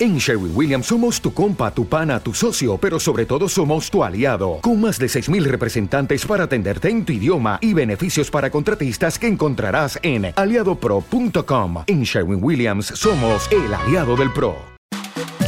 En 0.00 0.18
Sherwin 0.18 0.52
Williams 0.54 0.86
somos 0.86 1.20
tu 1.20 1.32
compa, 1.32 1.72
tu 1.72 1.86
pana, 1.86 2.20
tu 2.20 2.32
socio, 2.32 2.78
pero 2.78 3.00
sobre 3.00 3.26
todo 3.26 3.48
somos 3.48 3.90
tu 3.90 4.04
aliado. 4.04 4.58
Con 4.62 4.80
más 4.80 4.98
de 4.98 5.06
6.000 5.06 5.42
representantes 5.44 6.24
para 6.24 6.44
atenderte 6.44 6.88
en 6.88 7.04
tu 7.04 7.12
idioma 7.12 7.58
y 7.60 7.74
beneficios 7.74 8.30
para 8.30 8.48
contratistas 8.48 9.18
que 9.18 9.26
encontrarás 9.26 9.98
en 10.02 10.32
aliadopro.com. 10.36 11.82
En 11.88 12.04
Sherwin 12.04 12.42
Williams 12.42 12.86
somos 12.94 13.50
el 13.50 13.74
aliado 13.74 14.16
del 14.16 14.32
PRO. 14.32 14.54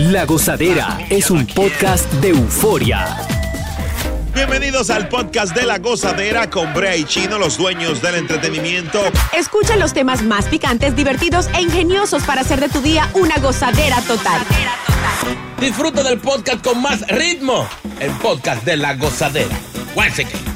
La 0.00 0.24
Gozadera 0.24 0.98
es 1.10 1.30
un 1.30 1.46
podcast 1.46 2.12
de 2.14 2.30
euforia. 2.30 3.39
Bienvenidos 4.40 4.88
al 4.88 5.06
podcast 5.08 5.54
de 5.54 5.66
La 5.66 5.80
Gozadera 5.80 6.48
con 6.48 6.72
Brea 6.72 6.96
y 6.96 7.04
Chino, 7.04 7.38
los 7.38 7.58
dueños 7.58 8.00
del 8.00 8.14
entretenimiento. 8.14 8.98
Escucha 9.36 9.76
los 9.76 9.92
temas 9.92 10.22
más 10.22 10.46
picantes, 10.46 10.96
divertidos 10.96 11.50
e 11.54 11.60
ingeniosos 11.60 12.22
para 12.22 12.40
hacer 12.40 12.58
de 12.58 12.70
tu 12.70 12.80
día 12.80 13.10
una 13.12 13.36
gozadera 13.36 14.00
total. 14.00 14.40
Disfruta 15.60 16.02
del 16.02 16.18
podcast 16.20 16.64
con 16.64 16.80
más 16.80 17.06
ritmo. 17.08 17.68
El 18.00 18.12
podcast 18.12 18.64
de 18.64 18.78
La 18.78 18.94
Gozadera. 18.94 19.54
Guáchate. 19.94 20.32
¿Sabes 20.32 20.49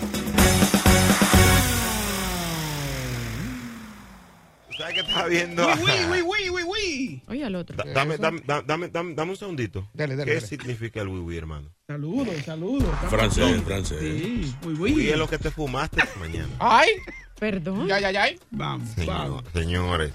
estaba 5.06 5.28
viendo? 5.28 5.66
Uy, 5.66 5.90
uy, 6.10 6.22
uy, 6.22 6.50
uy, 6.50 6.62
uy. 6.64 7.22
Oye, 7.28 7.44
al 7.44 7.54
otro. 7.54 7.76
Da- 7.76 7.84
Dame, 7.92 8.16
dame, 8.18 8.40
dame, 8.46 8.88
dame, 8.88 9.14
dame 9.14 9.30
un 9.30 9.36
segundito. 9.36 9.88
Dale, 9.94 10.16
dale, 10.16 10.30
¿Qué 10.30 10.34
dale. 10.36 10.46
significa 10.46 11.00
el 11.00 11.08
wiwi, 11.08 11.36
hermano? 11.36 11.70
Saludos, 11.86 12.34
saludos. 12.44 12.88
Francés, 13.10 13.62
francés. 13.62 13.98
Sí, 14.00 14.54
uy, 14.66 14.74
uy. 14.92 15.08
es 15.08 15.16
lo 15.18 15.28
que 15.28 15.38
te 15.38 15.50
fumaste 15.50 16.00
esta 16.00 16.18
mañana. 16.18 16.48
Ay, 16.58 16.88
Perdón. 17.38 17.86
ya, 17.88 18.00
ya, 18.00 18.10
ya. 18.10 18.26
Vamos, 18.50 18.88
Señor- 18.90 19.06
vamos. 19.06 19.44
señores. 19.52 20.12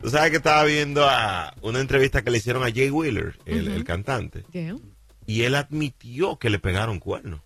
Tú 0.00 0.10
sabes 0.10 0.30
que 0.30 0.38
estaba 0.38 0.64
viendo 0.64 1.08
a 1.08 1.54
una 1.62 1.78
entrevista 1.80 2.22
que 2.22 2.30
le 2.30 2.38
hicieron 2.38 2.64
a 2.64 2.72
Jay 2.72 2.90
Wheeler, 2.90 3.38
el, 3.46 3.68
el 3.68 3.84
cantante, 3.84 4.42
¿Qué? 4.52 4.74
y 5.26 5.42
él 5.42 5.54
admitió 5.54 6.38
que 6.40 6.50
le 6.50 6.58
pegaron 6.58 6.98
cuernos. 6.98 7.40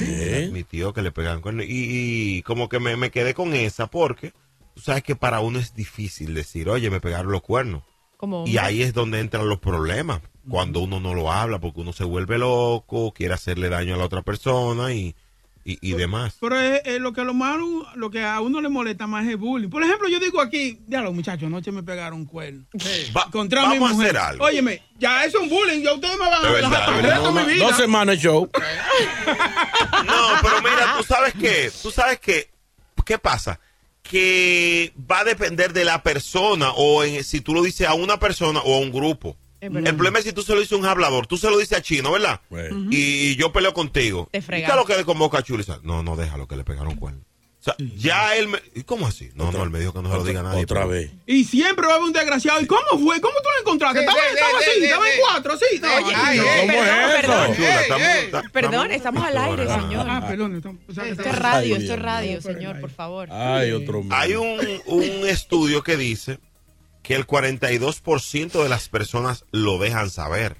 ¿Eh? 0.00 0.46
Admitió 0.48 0.92
que 0.92 1.02
le 1.02 1.12
pegaron 1.12 1.40
cuernos. 1.40 1.64
Y, 1.66 2.38
y 2.38 2.42
como 2.42 2.68
que 2.68 2.78
me, 2.80 2.96
me 2.96 3.10
quedé 3.10 3.34
con 3.34 3.54
esa 3.54 3.88
porque 3.88 4.32
tú 4.78 4.84
sabes 4.84 5.02
que 5.02 5.16
para 5.16 5.40
uno 5.40 5.58
es 5.58 5.74
difícil 5.74 6.34
decir, 6.34 6.68
oye, 6.68 6.88
me 6.88 7.00
pegaron 7.00 7.32
los 7.32 7.42
cuernos. 7.42 7.82
Como 8.16 8.44
Y 8.46 8.58
ahí 8.58 8.80
es 8.80 8.94
donde 8.94 9.18
entran 9.18 9.48
los 9.48 9.58
problemas, 9.58 10.20
cuando 10.48 10.78
uno 10.78 11.00
no 11.00 11.14
lo 11.14 11.32
habla, 11.32 11.58
porque 11.58 11.80
uno 11.80 11.92
se 11.92 12.04
vuelve 12.04 12.38
loco, 12.38 13.12
quiere 13.12 13.34
hacerle 13.34 13.68
daño 13.70 13.94
a 13.94 13.98
la 13.98 14.04
otra 14.04 14.22
persona 14.22 14.92
y, 14.94 15.16
y, 15.64 15.78
y 15.82 15.94
demás. 15.94 16.36
Pero 16.40 16.60
es, 16.60 16.80
es 16.84 17.00
lo 17.00 17.12
que 17.12 17.22
a 17.22 17.24
lo 17.24 17.34
malo, 17.34 17.66
lo 17.96 18.08
que 18.08 18.24
a 18.24 18.40
uno 18.40 18.60
le 18.60 18.68
molesta 18.68 19.08
más 19.08 19.24
es 19.24 19.30
el 19.30 19.36
bullying. 19.36 19.68
Por 19.68 19.82
ejemplo, 19.82 20.08
yo 20.08 20.20
digo 20.20 20.40
aquí, 20.40 20.78
ya 20.86 21.00
los 21.00 21.12
muchachos, 21.12 21.44
anoche 21.48 21.72
me 21.72 21.82
pegaron 21.82 22.24
cuerno. 22.24 22.66
Va- 23.16 23.28
Contra 23.32 23.62
mi 23.68 23.74
vamos 23.78 23.90
a 23.90 23.94
mujer. 23.94 24.16
hacer 24.16 24.30
algo. 24.30 24.44
Óyeme, 24.44 24.80
ya 24.96 25.24
eso 25.24 25.38
es 25.38 25.42
un 25.42 25.50
bullying, 25.50 25.82
ya 25.82 25.92
ustedes 25.92 26.16
me 26.18 26.30
van 26.30 26.42
De 26.42 26.48
a 26.48 26.50
verdad, 26.52 27.32
mi 27.32 27.52
vida. 27.52 27.66
Dos 27.66 27.76
semanas 27.76 28.16
show. 28.18 28.48
No, 30.06 30.28
pero 30.42 30.62
mira, 30.62 30.94
tú 30.96 31.04
sabes 31.04 31.34
que, 31.34 31.70
tú 31.82 31.90
sabes 31.90 32.18
que, 32.20 32.50
¿qué 33.04 33.18
pasa? 33.18 33.58
Que 34.10 34.92
va 35.10 35.20
a 35.20 35.24
depender 35.24 35.72
de 35.72 35.84
la 35.84 36.02
persona 36.02 36.70
o 36.72 37.04
en- 37.04 37.22
si 37.24 37.40
tú 37.40 37.54
lo 37.54 37.62
dices 37.62 37.86
a 37.86 37.94
una 37.94 38.18
persona 38.18 38.60
o 38.60 38.74
a 38.76 38.78
un 38.78 38.90
grupo. 38.90 39.36
El 39.60 39.72
problema 39.72 40.20
es 40.20 40.24
si 40.24 40.32
tú 40.32 40.42
se 40.42 40.54
lo 40.54 40.60
dices 40.60 40.72
a 40.74 40.76
un 40.76 40.86
hablador, 40.86 41.26
tú 41.26 41.36
se 41.36 41.50
lo 41.50 41.58
dices 41.58 41.76
a 41.78 41.82
Chino, 41.82 42.12
¿verdad? 42.12 42.40
Bueno. 42.48 42.86
y, 42.90 43.34
yo 43.36 43.52
peleo 43.52 43.74
contigo. 43.74 44.28
Te 44.30 44.38
¿Y 44.38 44.40
fregas. 44.40 44.66
qué 44.70 44.72
es 44.72 44.76
lo 44.76 44.86
que 44.86 44.96
le 44.96 45.04
convoca 45.04 45.38
a 45.38 45.42
dice, 45.42 45.80
No, 45.82 46.02
no, 46.02 46.14
déjalo 46.14 46.46
que 46.46 46.56
le 46.56 46.64
pegaron 46.64 46.94
cuerno. 46.94 47.22
O 47.60 47.64
sea, 47.64 47.74
ya 47.96 48.36
él 48.36 48.46
me... 48.48 48.58
¿Y 48.74 48.84
cómo 48.84 49.06
así? 49.08 49.30
No, 49.34 49.50
no, 49.50 49.64
él 49.64 49.70
me 49.70 49.80
dijo 49.80 49.92
que 49.92 50.00
no 50.00 50.08
se 50.10 50.16
lo 50.16 50.22
diga 50.24 50.40
a 50.40 50.42
nadie. 50.44 50.62
Otra 50.62 50.82
pero- 50.82 50.90
vez. 50.90 51.10
Y 51.26 51.42
siempre 51.44 51.86
va 51.86 51.94
a 51.94 51.96
haber 51.96 52.06
un 52.06 52.12
desgraciado. 52.12 52.60
¿Y 52.60 52.66
cómo 52.66 52.82
fue? 53.02 53.20
¿Cómo 53.20 53.34
tú 53.34 53.48
lo 53.52 53.60
encontraste? 53.60 54.00
¿Estaba, 54.00 54.18
estaba 54.32 54.50
sí, 54.60 54.64
así? 54.70 54.78
sí, 54.78 54.84
¿Estaba 54.84 55.10
en 55.10 55.20
cuatro? 55.20 55.56
Sí. 55.58 55.80
No, 55.80 55.94
Oye, 55.96 56.14
ay, 56.14 56.38
no, 56.38 56.44
¿cómo 56.44 56.72
perdón, 56.72 56.86
es 56.86 57.18
eso? 57.18 57.20
perdón. 57.20 57.56
Chula, 57.56 57.68
Ey, 57.74 57.82
estamos- 57.82 58.06
ey. 58.08 58.24
está- 58.26 58.42
Perdón, 58.52 58.90
estamos 58.92 59.24
al 59.24 59.36
aire, 59.38 59.66
señor. 59.68 60.06
Ah, 60.08 60.24
perdón. 60.28 60.56
estamos- 60.56 60.80
o 60.88 60.92
sea, 60.94 61.04
Esto 61.06 61.22
es 61.28 61.38
radio, 61.38 61.76
esto 61.76 61.94
es 61.94 61.98
radio, 62.02 62.40
señor, 62.40 62.80
por 62.80 62.90
favor. 62.90 63.28
Ay, 63.32 63.72
otro 63.72 64.02
más. 64.04 64.20
Hay 64.22 64.34
un, 64.36 64.60
un 64.86 65.02
estudio 65.28 65.82
que 65.82 65.96
dice 65.96 66.38
que 67.02 67.16
el 67.16 67.26
42% 67.26 68.62
de 68.62 68.68
las 68.68 68.88
personas 68.88 69.44
lo 69.50 69.78
dejan 69.78 70.10
saber. 70.10 70.56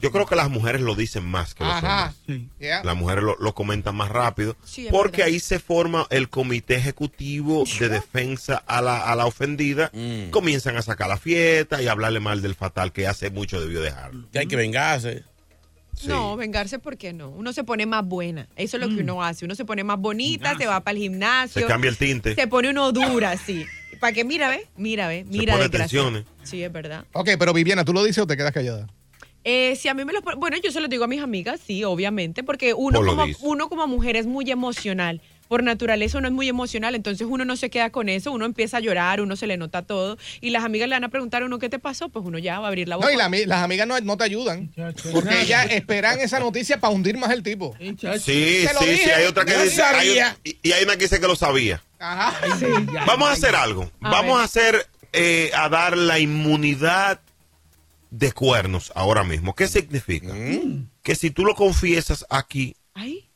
Yo 0.00 0.10
creo 0.12 0.26
que 0.26 0.36
las 0.36 0.50
mujeres 0.50 0.80
lo 0.80 0.94
dicen 0.94 1.24
más 1.24 1.54
que 1.54 1.64
los 1.64 1.72
Ajá. 1.72 2.14
hombres. 2.26 2.40
Sí. 2.40 2.48
Yeah. 2.60 2.84
Las 2.84 2.96
mujeres 2.96 3.24
lo, 3.24 3.36
lo 3.38 3.54
comentan 3.54 3.94
más 3.96 4.08
rápido. 4.10 4.56
Sí, 4.64 4.88
porque 4.90 5.18
verdad. 5.18 5.26
ahí 5.34 5.40
se 5.40 5.58
forma 5.58 6.06
el 6.10 6.28
comité 6.28 6.76
ejecutivo 6.76 7.64
de 7.78 7.88
defensa 7.88 8.56
a 8.66 8.82
la, 8.82 8.98
a 9.10 9.14
la 9.16 9.26
ofendida. 9.26 9.90
Mm. 9.92 10.30
Comienzan 10.30 10.76
a 10.76 10.82
sacar 10.82 11.08
la 11.08 11.16
fiesta 11.18 11.82
y 11.82 11.88
hablarle 11.88 12.20
mal 12.20 12.42
del 12.42 12.54
fatal 12.54 12.92
que 12.92 13.06
hace 13.06 13.30
mucho 13.30 13.60
debió 13.60 13.80
dejarlo. 13.80 14.28
Que 14.32 14.40
hay 14.40 14.46
que 14.46 14.56
vengarse. 14.56 15.24
Sí. 15.96 16.08
No, 16.08 16.36
vengarse, 16.36 16.78
¿por 16.78 16.98
qué 16.98 17.14
no? 17.14 17.30
Uno 17.30 17.54
se 17.54 17.64
pone 17.64 17.86
más 17.86 18.04
buena. 18.04 18.48
Eso 18.56 18.76
es 18.76 18.82
lo 18.82 18.88
que 18.94 19.02
uno 19.02 19.22
hace. 19.24 19.46
Uno 19.46 19.54
se 19.54 19.64
pone 19.64 19.82
más 19.82 19.98
bonita, 19.98 20.54
se 20.58 20.66
va 20.66 20.80
para 20.80 20.94
el 20.94 21.02
gimnasio. 21.02 21.62
Se 21.62 21.66
cambia 21.66 21.88
el 21.88 21.96
tinte. 21.96 22.34
Se 22.34 22.46
pone 22.46 22.68
uno 22.68 22.92
dura, 22.92 23.36
sí. 23.38 23.64
Para 23.98 24.12
que, 24.12 24.22
mira, 24.24 24.50
ve, 24.50 24.66
mira, 24.76 25.08
ve, 25.08 25.24
mira 25.26 25.54
pone 25.54 25.68
desgraciado. 25.68 26.10
tensiones. 26.12 26.32
Sí, 26.42 26.62
es 26.62 26.70
verdad. 26.70 27.06
Ok, 27.12 27.30
pero 27.38 27.54
Viviana, 27.54 27.82
¿tú 27.82 27.94
lo 27.94 28.04
dices 28.04 28.22
o 28.22 28.26
te 28.26 28.36
quedas 28.36 28.52
callada? 28.52 28.86
Eh, 29.48 29.76
si 29.76 29.86
a 29.86 29.94
mí 29.94 30.04
me 30.04 30.12
lo 30.12 30.22
pon- 30.22 30.40
bueno, 30.40 30.56
yo 30.60 30.72
se 30.72 30.80
lo 30.80 30.88
digo 30.88 31.04
a 31.04 31.06
mis 31.06 31.22
amigas, 31.22 31.60
sí, 31.64 31.84
obviamente, 31.84 32.42
porque 32.42 32.74
uno 32.74 33.00
como, 33.00 33.26
dice. 33.26 33.38
uno 33.42 33.68
como 33.68 33.86
mujer 33.86 34.16
es 34.16 34.26
muy 34.26 34.50
emocional. 34.50 35.20
Por 35.46 35.62
naturaleza 35.62 36.18
uno 36.18 36.26
es 36.26 36.34
muy 36.34 36.48
emocional, 36.48 36.96
entonces 36.96 37.24
uno 37.30 37.44
no 37.44 37.54
se 37.54 37.70
queda 37.70 37.90
con 37.90 38.08
eso, 38.08 38.32
uno 38.32 38.44
empieza 38.46 38.78
a 38.78 38.80
llorar, 38.80 39.20
uno 39.20 39.36
se 39.36 39.46
le 39.46 39.56
nota 39.56 39.82
todo 39.82 40.18
y 40.40 40.50
las 40.50 40.64
amigas 40.64 40.88
le 40.88 40.96
van 40.96 41.04
a 41.04 41.08
preguntar 41.08 41.44
a 41.44 41.46
uno 41.46 41.60
qué 41.60 41.68
te 41.68 41.78
pasó, 41.78 42.08
pues 42.08 42.24
uno 42.26 42.36
ya 42.40 42.58
va 42.58 42.64
a 42.66 42.68
abrir 42.70 42.88
la 42.88 42.96
boca. 42.96 43.06
No, 43.06 43.12
y 43.14 43.16
la 43.16 43.28
las 43.46 43.62
amigas 43.62 43.86
no, 43.86 44.00
no 44.00 44.16
te 44.16 44.24
ayudan. 44.24 44.62
Muchacho, 44.76 45.10
Porque 45.12 45.30
nada. 45.30 45.42
ellas 45.42 45.66
esperan 45.70 46.18
esa 46.18 46.40
noticia 46.40 46.80
para 46.80 46.92
hundir 46.92 47.16
más 47.16 47.30
el 47.30 47.44
tipo. 47.44 47.76
Muchacho. 47.78 48.18
Sí, 48.18 48.66
sí, 48.66 48.84
dije. 48.86 49.04
sí. 49.04 49.10
Hay 49.10 49.26
otra 49.26 49.44
que 49.44 49.52
Yo 49.52 49.62
dice. 49.62 49.80
hay 49.82 50.18
y, 50.64 50.72
hay 50.72 50.82
una 50.82 50.94
que 50.96 51.04
dice 51.04 51.20
que 51.20 51.28
lo 51.28 51.36
sabía. 51.36 51.80
Ajá. 52.00 52.34
Ya, 52.92 53.04
Vamos 53.04 53.28
a 53.28 53.30
ya, 53.30 53.36
hacer 53.38 53.52
ya. 53.52 53.62
algo. 53.62 53.88
A 54.00 54.10
Vamos 54.10 54.34
ver. 54.34 54.40
a 54.40 54.44
hacer, 54.44 54.86
eh, 55.12 55.52
a 55.54 55.68
dar 55.68 55.96
la 55.96 56.18
inmunidad 56.18 57.20
de 58.18 58.32
cuernos 58.32 58.92
ahora 58.94 59.24
mismo. 59.24 59.54
¿Qué 59.54 59.68
significa? 59.68 60.34
Que 61.02 61.14
si 61.14 61.30
tú 61.30 61.44
lo 61.44 61.54
confiesas 61.54 62.24
aquí, 62.30 62.76
Ay, 62.94 63.28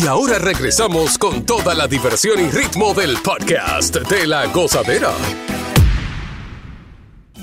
Y 0.00 0.06
ahora 0.06 0.38
regresamos 0.40 1.16
con 1.18 1.44
toda 1.46 1.72
la 1.74 1.86
diversión 1.86 2.40
y 2.44 2.50
ritmo 2.50 2.92
del 2.94 3.16
podcast 3.18 3.94
de 3.96 4.26
la 4.26 4.46
gozadera. 4.46 5.12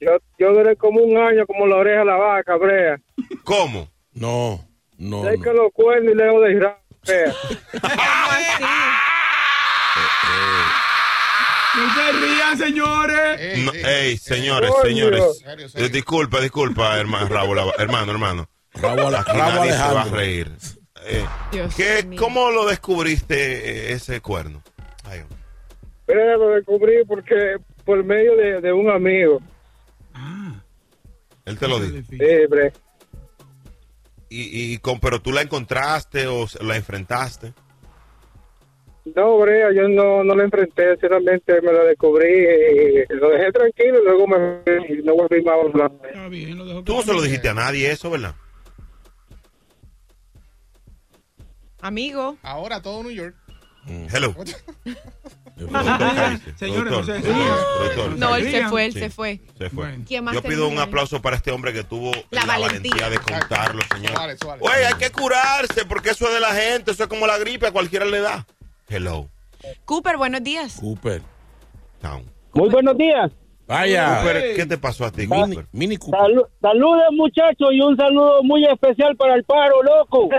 yo, 0.00 0.10
yo 0.38 0.52
duré 0.52 0.76
como 0.76 1.00
un 1.00 1.16
año 1.16 1.46
como 1.46 1.66
la 1.66 1.76
oreja 1.76 2.00
de 2.00 2.04
la 2.04 2.16
vaca, 2.16 2.56
Brea. 2.56 2.98
¿Cómo? 3.44 3.88
No, 4.12 4.64
no. 4.98 5.24
Sé 5.24 5.40
que 5.40 5.52
los 5.52 5.72
cuernos 5.72 6.12
y 6.12 6.16
lejos 6.16 6.42
de 6.44 6.52
Israel, 6.52 6.76
Brea. 7.06 7.34
No 11.76 11.92
se 11.92 12.12
rían, 12.12 12.56
señores. 12.58 13.58
No, 13.64 13.72
ey, 13.72 14.16
señores, 14.16 14.70
Coño. 14.70 14.84
señores. 14.84 15.38
Serio, 15.40 15.68
serio. 15.68 15.86
Eh, 15.86 15.90
Disculpa, 15.90 16.40
disculpa, 16.40 16.96
hermano, 17.00 17.26
Raúl, 17.28 17.58
hermano, 17.78 18.12
hermano. 18.12 18.48
Rabo, 18.74 19.08
a- 19.08 19.20
Aquí 19.20 19.32
rabo 19.36 19.54
nadie 19.56 19.72
se 19.72 19.78
va 19.78 20.02
a 20.02 20.04
reír. 20.04 20.52
Eh, 21.06 21.24
¿qué-. 21.76 22.14
¿Cómo 22.16 22.50
lo 22.52 22.66
descubriste 22.66 23.34
eh, 23.90 23.92
ese 23.92 24.20
cuerno? 24.20 24.62
Ay. 25.04 25.24
Brea 26.06 26.36
lo 26.36 26.50
descubrí 26.50 27.04
porque 27.08 27.56
por 27.84 28.02
medio 28.04 28.36
de, 28.36 28.60
de 28.60 28.72
un 28.72 28.90
amigo. 28.90 29.40
él 31.44 31.58
te 31.58 31.68
lo 31.68 31.80
dijo. 31.80 32.06
Y, 34.28 34.72
y 34.72 34.78
con, 34.78 34.98
pero 34.98 35.20
tú 35.20 35.30
la 35.32 35.42
encontraste 35.42 36.26
o 36.26 36.46
la 36.60 36.76
enfrentaste. 36.76 37.52
No, 39.14 39.38
Brea, 39.38 39.70
yo 39.72 39.86
no, 39.86 40.24
no 40.24 40.34
lo 40.34 40.42
enfrenté, 40.42 40.96
solamente 40.98 41.60
me 41.60 41.72
lo 41.72 41.84
descubrí 41.84 42.26
y 42.26 43.14
lo 43.14 43.28
dejé 43.28 43.52
tranquilo 43.52 44.00
y 44.00 44.04
luego 44.04 44.26
me 44.26 44.62
y 44.88 45.02
no 45.02 45.14
volví 45.14 45.42
más 45.42 45.54
a 45.54 45.60
hablar. 45.60 45.92
Está 46.04 46.28
bien, 46.28 46.56
lo 46.56 46.82
Tú 46.82 46.94
no 46.94 47.02
se 47.02 47.12
lo 47.12 47.20
dijiste 47.20 47.50
a 47.50 47.54
nadie 47.54 47.90
eso, 47.90 48.10
¿verdad? 48.10 48.34
Amigo. 51.82 52.38
Ahora 52.42 52.80
todo 52.80 53.02
New 53.02 53.12
York. 53.12 53.36
Hello. 53.86 54.34
Señores, 56.56 56.92
no 58.16 58.36
él 58.36 58.50
se 58.50 58.68
fue, 58.68 58.84
él 58.86 58.92
Sí. 58.92 58.98
se 59.00 59.10
fue. 59.10 59.40
Se 59.58 59.70
fue. 59.70 59.84
Bueno. 59.84 60.04
¿Quién 60.06 60.24
más 60.24 60.34
Yo 60.34 60.42
pido 60.42 60.68
un 60.68 60.78
aplauso 60.78 61.20
para 61.22 61.36
este 61.36 61.50
hombre 61.50 61.72
que 61.72 61.82
tuvo 61.84 62.12
La 62.30 62.42
la, 62.44 62.58
valentía. 62.58 62.92
valentía 62.92 63.10
de 63.10 63.18
contarlo, 63.18 63.82
señor. 63.92 64.12
Vale. 64.14 64.36
Oye, 64.60 64.86
hay 64.86 64.94
que 64.94 65.10
curarse 65.10 65.84
porque 65.86 66.10
eso 66.10 66.26
es 66.28 66.34
de 66.34 66.40
la 66.40 66.54
gente, 66.54 66.90
eso 66.92 67.02
es 67.04 67.08
como 67.08 67.26
la 67.26 67.38
gripe, 67.38 67.66
a 67.66 67.72
cualquiera 67.72 68.04
le 68.04 68.20
da. 68.20 68.46
Hello. 68.88 69.28
Cooper, 69.84 70.16
buenos 70.16 70.42
días. 70.42 70.76
Cooper. 70.80 71.22
Town. 72.00 72.24
Muy 72.52 72.68
buenos 72.68 72.96
días. 72.98 73.30
Vaya. 73.66 74.18
Cooper, 74.18 74.56
¿qué 74.56 74.66
te 74.66 74.76
pasó 74.76 75.06
a 75.06 75.10
ti, 75.10 75.26
Mini, 75.26 75.54
Cooper? 75.54 75.66
mini 75.72 75.96
Cooper. 75.96 76.20
Salu- 76.20 76.46
saludos 76.60 77.02
muchachos 77.12 77.68
y 77.72 77.80
un 77.80 77.96
saludo 77.96 78.42
muy 78.42 78.62
especial 78.66 79.16
para 79.16 79.34
el 79.36 79.44
paro, 79.44 79.82
loco. 79.82 80.28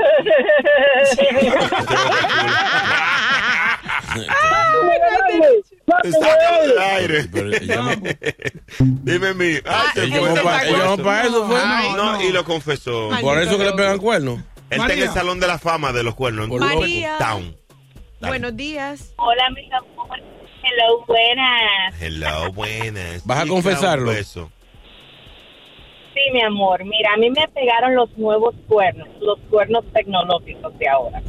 Sácalo 1.65 2.09
del 2.15 2.25
aire. 2.25 2.53
Pero 2.53 2.53
él 2.53 2.69
llamó- 2.69 4.04
Dime 8.79 9.33
mi. 9.33 9.45
Ay, 9.45 9.61
Ah, 9.65 9.91
llamó 9.95 10.35
para 10.43 11.23
eso, 11.23 11.45
fue. 11.47 11.59
Ay, 11.61 11.89
No, 11.95 12.13
no. 12.13 12.21
y 12.23 12.31
lo 12.31 12.43
confesó. 12.43 13.09
Por 13.21 13.37
eso 13.41 13.57
que 13.57 13.65
le 13.65 13.73
pegan 13.73 13.97
cuernos. 13.97 14.39
Él 14.69 14.81
está 14.81 14.93
en 14.93 15.01
el 15.03 15.09
salón 15.09 15.39
de 15.39 15.47
la 15.47 15.59
fama 15.59 15.93
de 15.93 16.03
los 16.03 16.15
cuernos. 16.15 16.49
María. 16.49 17.17
Town. 17.17 17.55
Buenos 18.21 18.55
días. 18.55 19.13
Hola, 19.17 19.49
mis 19.51 19.71
amores. 19.71 20.23
Hello, 20.63 21.05
buenas. 21.05 22.01
Hello, 22.01 22.51
buenas. 22.53 23.25
¿Vas 23.25 23.39
a 23.39 23.47
confesarlo? 23.47 24.09
un 24.09 24.15
beso. 24.15 24.51
Sí, 26.15 26.21
mi 26.33 26.41
amor. 26.41 26.83
Mira, 26.83 27.13
a 27.13 27.17
mí 27.17 27.29
me 27.29 27.47
pegaron 27.49 27.93
los 27.93 28.09
nuevos 28.17 28.55
cuernos, 28.67 29.07
los 29.21 29.37
cuernos 29.49 29.83
tecnológicos 29.93 30.75
de 30.79 30.87
ahora. 30.89 31.21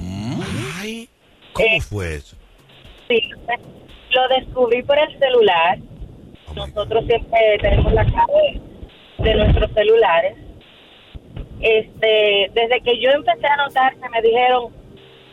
Ay, 0.78 1.08
¿cómo 1.52 1.66
Eh. 1.68 1.80
fue 1.82 2.14
eso? 2.14 2.36
Sí, 3.08 3.20
lo 4.10 4.28
descubrí 4.28 4.82
por 4.82 4.98
el 4.98 5.18
celular. 5.18 5.78
Nosotros 6.54 7.04
siempre 7.06 7.58
tenemos 7.60 7.92
la 7.92 8.04
clave 8.04 8.60
de 9.18 9.34
nuestros 9.34 9.70
celulares. 9.72 10.36
Este, 11.60 12.50
desde 12.54 12.80
que 12.82 13.00
yo 13.00 13.10
empecé 13.10 13.46
a 13.46 13.56
notar 13.56 13.94
que 13.96 14.08
me 14.08 14.20
dijeron, 14.22 14.72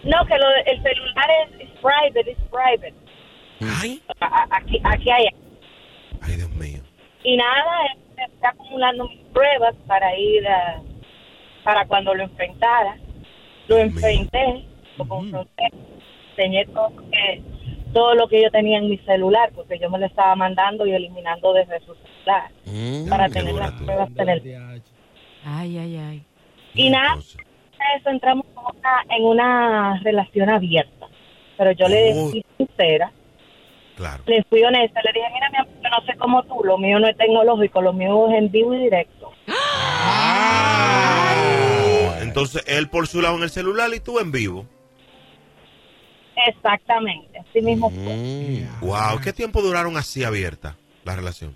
no, 0.04 0.26
que 0.26 0.38
lo, 0.38 0.48
el 0.66 0.82
celular 0.82 1.30
es, 1.60 1.70
private, 1.82 2.32
es 2.32 2.38
private. 2.50 2.94
Ay, 3.82 4.02
A- 4.20 4.48
Aquí, 4.52 4.80
aquí 4.84 5.10
hay. 5.10 5.28
ay, 6.22 6.36
Dios 6.36 6.50
mío. 6.52 6.80
Y 7.24 7.38
nada, 7.38 7.86
estoy 8.10 8.28
acumulando 8.42 9.08
mis 9.08 9.20
pruebas 9.34 9.76
para 9.88 10.18
ir 10.18 10.46
a, 10.48 10.82
para 11.64 11.86
cuando 11.88 12.14
lo 12.14 12.24
enfrentara. 12.24 12.98
Lo 13.68 13.78
enfrenté, 13.78 14.66
lo 14.98 15.08
confronté, 15.08 15.70
enseñé 16.32 16.66
todo, 16.68 16.92
que- 17.12 17.42
todo 17.94 18.16
lo 18.16 18.28
que 18.28 18.42
yo 18.42 18.50
tenía 18.52 18.78
en 18.80 18.90
mi 18.90 18.98
celular, 19.00 19.52
porque 19.56 19.80
yo 19.80 19.90
me 19.90 20.00
lo 20.00 20.06
estaba 20.06 20.36
mandando 20.36 20.86
y 20.86 20.94
eliminando 20.94 21.54
desde 21.54 21.80
su 21.82 21.94
celular, 21.96 22.50
Mm. 22.66 23.10
para 23.10 23.30
tener 23.30 23.54
las 23.54 23.72
pruebas 23.74 24.10
en 24.16 24.30
el... 24.30 24.42
Ay, 25.46 25.78
ay, 25.78 25.98
ay. 25.98 26.24
Y 26.74 26.90
nada, 26.90 27.18
eso 27.18 28.10
entramos 28.10 28.46
en 28.48 28.58
una, 28.78 29.16
en 29.18 29.24
una 29.26 30.00
relación 30.04 30.50
abierta. 30.50 31.08
Pero 31.58 31.72
yo 31.74 31.88
le 31.88 32.14
fui 32.14 32.46
sincera, 32.58 33.12
Claro. 33.96 34.24
le 34.26 34.44
fui 34.46 34.64
honesta, 34.64 35.02
le 35.04 35.12
dije, 35.14 35.28
mira, 35.34 35.50
mi 35.52 35.58
amor, 35.58 35.74
yo 35.84 35.90
no 35.90 36.06
sé 36.06 36.18
cómo 36.18 36.44
tú, 36.44 36.64
lo 36.64 36.78
mío 36.78 36.98
no 37.00 37.08
es 37.08 37.16
tecnológico, 37.18 37.82
lo 37.82 37.94
mío 37.94 38.28
es 38.30 38.38
en 38.40 38.52
vivo 38.52 38.74
y 38.74 38.80
directo. 38.80 39.32
Entonces, 42.22 42.64
él 42.68 42.90
por 42.90 43.08
su 43.08 43.22
lado 43.22 43.38
en 43.38 43.44
el 43.44 43.50
celular 43.50 43.90
y 43.94 44.00
tú 44.00 44.20
en 44.20 44.32
vivo. 44.32 44.66
Exactamente, 46.48 47.40
así 47.40 47.62
mismo 47.62 47.90
fue. 47.90 47.98
Mm. 48.16 48.80
Wow, 48.82 49.20
¿qué 49.24 49.32
tiempo 49.34 49.62
duraron 49.62 49.98
así 49.98 50.24
abierta 50.24 50.76
la 51.04 51.16
relación? 51.16 51.56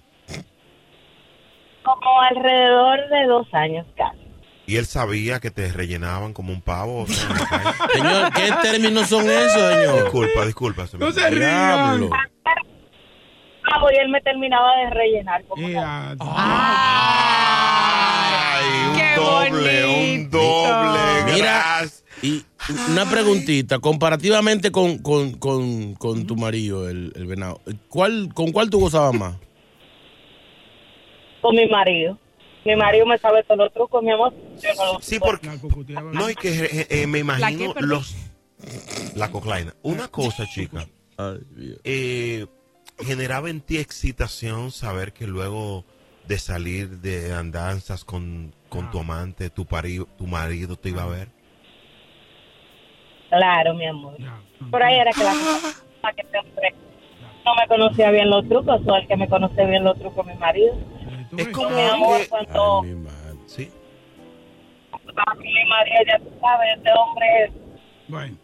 Como 1.84 2.22
alrededor 2.30 3.00
de 3.10 3.26
dos 3.28 3.48
años 3.54 3.86
casi. 3.96 4.18
Y 4.66 4.76
él 4.76 4.86
sabía 4.86 5.40
que 5.40 5.50
te 5.52 5.72
rellenaban 5.72 6.34
como 6.34 6.52
un 6.52 6.62
pavo. 6.62 7.04
o 7.04 7.08
sea. 7.14 7.28
Señor, 7.94 8.34
¿qué 8.34 8.52
términos 8.62 9.08
son 9.08 9.26
esos, 9.30 9.74
señor? 9.74 10.04
Disculpa, 10.04 10.46
disculpa. 10.46 10.88
se 10.88 10.98
me- 10.98 11.06
No 11.06 11.12
se 11.12 11.30
rían. 11.30 11.40
Diablo. 11.40 12.10
Bravo, 13.64 13.88
y 13.92 13.96
él 13.98 14.10
me 14.10 14.20
terminaba 14.22 14.76
de 14.78 14.90
rellenar. 14.92 15.44
como 15.46 15.68
Ya, 15.70 16.16
Ay, 17.40 18.90
un 18.90 18.96
Qué 18.96 19.16
doble, 19.16 19.86
un 19.86 20.30
doble. 20.30 21.00
Mira, 21.34 21.64
gracias. 21.80 22.04
Y 22.22 22.46
una 22.88 23.08
preguntita, 23.10 23.80
comparativamente 23.80 24.72
con, 24.72 24.98
con, 25.00 25.34
con, 25.34 25.94
con 25.96 26.26
tu 26.28 26.36
marido, 26.36 26.90
el, 26.90 27.14
el 27.16 27.26
venado, 27.28 27.62
¿cuál, 27.90 28.34
¿con 28.34 28.52
cuál 28.52 28.70
tú 28.70 28.80
gozabas 28.80 29.14
más? 29.14 29.36
con 31.42 31.56
mi 31.56 31.68
marido. 31.68 32.18
Mi 32.66 32.76
marido 32.76 33.06
me 33.06 33.18
sabe 33.20 33.44
todos 33.44 33.60
los 33.60 33.74
trucos, 33.74 34.04
mi 34.04 34.12
amor. 34.12 34.34
Yo 34.62 34.70
no 34.76 34.94
lo 34.94 35.00
Sí, 35.02 35.20
porque 35.20 35.48
la 35.48 36.02
no, 36.12 36.30
y 36.30 36.36
que 36.36 36.50
eh, 36.66 36.88
eh, 36.90 37.08
me 37.08 37.20
imagino 37.20 37.74
perdón? 37.74 37.90
los 37.90 38.16
la 39.16 39.30
coclaina. 39.32 39.74
Una 39.84 40.10
cosa, 40.10 40.46
chica, 40.46 40.86
Ay, 41.16 41.38
Dios. 41.56 41.80
eh, 41.86 42.46
generaba 43.00 43.50
en 43.50 43.62
ti 43.62 43.78
excitación 43.78 44.72
saber 44.72 45.14
que 45.14 45.28
luego 45.28 45.86
de 46.28 46.38
salir 46.40 46.90
de 47.00 47.32
andanzas 47.34 48.04
con, 48.04 48.54
con 48.68 48.92
tu 48.92 49.00
amante, 49.00 49.50
tu 49.50 49.66
pari- 49.66 50.06
tu 50.18 50.28
marido 50.28 50.76
te 50.76 50.90
iba 50.90 51.04
a 51.04 51.08
ver. 51.08 51.30
Claro, 53.30 53.74
mi 53.74 53.86
amor. 53.86 54.16
Por 54.72 54.84
ahí 54.84 55.00
era 55.00 55.12
que 55.12 55.24
la 55.24 55.32
cosa 55.32 56.14
que 56.16 56.26
siempre 56.32 56.74
no 57.46 57.56
me 57.56 57.68
conocía 57.68 58.12
bien 58.12 58.30
los 58.30 58.48
trucos, 58.48 58.82
o 58.86 58.96
el 58.96 59.08
que 59.08 59.18
me 59.18 59.28
conoce 59.28 59.66
bien 59.66 59.84
los 59.84 59.98
trucos 60.00 60.26
mi 60.26 60.36
marido. 60.36 60.76
¿Tú 61.30 61.38
Es 61.38 61.48
como 61.50 61.70
Mi 61.70 61.82
amor, 61.82 62.20
que 62.22 62.28
cuando 62.30 62.82
Ay, 62.84 62.90
mi 62.90 62.96
madre. 62.96 63.40
sí. 63.46 63.72
mi 65.40 65.70
María, 65.70 66.00
ya 66.08 66.20
tú 66.20 66.30
sabes, 66.40 66.68
este 66.78 66.90
hombre 66.92 67.52
Bueno, 68.08 68.38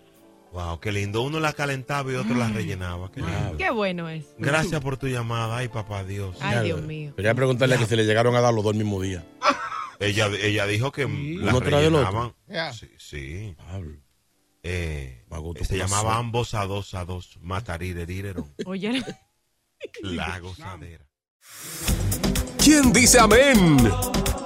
Wow, 0.54 0.80
qué 0.80 0.92
lindo. 0.92 1.24
Uno 1.24 1.40
la 1.40 1.52
calentaba 1.54 2.12
y 2.12 2.16
otro 2.16 2.36
la 2.36 2.48
rellenaba. 2.48 3.10
Qué 3.12 3.22
lindo. 3.22 3.58
Qué 3.58 3.72
bueno 3.72 4.08
es. 4.08 4.36
Gracias 4.38 4.80
por 4.82 4.98
tu 4.98 5.08
llamada. 5.08 5.58
Ay, 5.58 5.68
papá 5.68 6.04
Dios. 6.04 6.38
Ay, 6.42 6.66
Dios 6.66 6.82
mío. 6.84 7.16
Quería 7.16 7.34
preguntarle 7.34 7.74
a 7.74 7.78
que 7.80 7.88
se 7.88 7.96
le 7.96 8.06
llegaron 8.06 8.36
a 8.36 8.42
dar 8.42 8.54
los 8.54 8.64
dos 8.64 8.74
el 8.74 8.78
mismo 8.78 9.02
día. 9.02 9.24
Ella, 10.00 10.28
ella 10.44 10.68
dijo 10.68 10.92
que 10.92 11.08
la 11.08 11.10
del 11.10 11.56
otro. 11.56 11.70
rellenaban. 11.72 12.34
Ya. 12.48 12.72
Sí, 12.72 12.88
sí. 12.98 13.56
Pablo. 13.58 14.03
Eh, 14.66 15.26
Mago, 15.30 15.54
tú 15.54 15.66
se 15.66 15.78
llamaba 15.78 16.16
ambos 16.18 16.54
a 16.54 16.66
dos 16.66 16.94
a 16.94 17.04
dos. 17.04 17.38
Matarirerirero. 17.42 18.48
Oye, 18.66 19.04
La 20.02 20.40
gozadera. 20.40 21.06
¿Quién 22.58 22.94
dice 22.94 23.20
amén? 23.20 23.78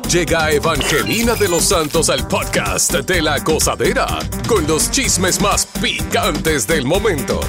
Llega 0.09 0.49
Evangelina 0.51 1.35
de 1.35 1.47
los 1.47 1.65
Santos 1.65 2.09
al 2.09 2.27
podcast 2.27 2.93
de 2.93 3.21
la 3.21 3.37
gozadera 3.39 4.07
con 4.47 4.65
los 4.65 4.89
chismes 4.89 5.39
más 5.39 5.67
picantes 5.79 6.65
del 6.65 6.85
momento. 6.85 7.39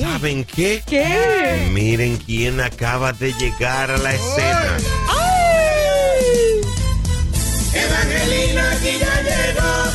¿Saben 0.00 0.44
qué? 0.44 0.82
¿Qué? 0.86 1.68
Miren 1.72 2.16
quién 2.16 2.60
acaba 2.60 3.12
de 3.12 3.32
llegar 3.34 3.90
a 3.90 3.98
la 3.98 4.14
escena. 4.14 4.78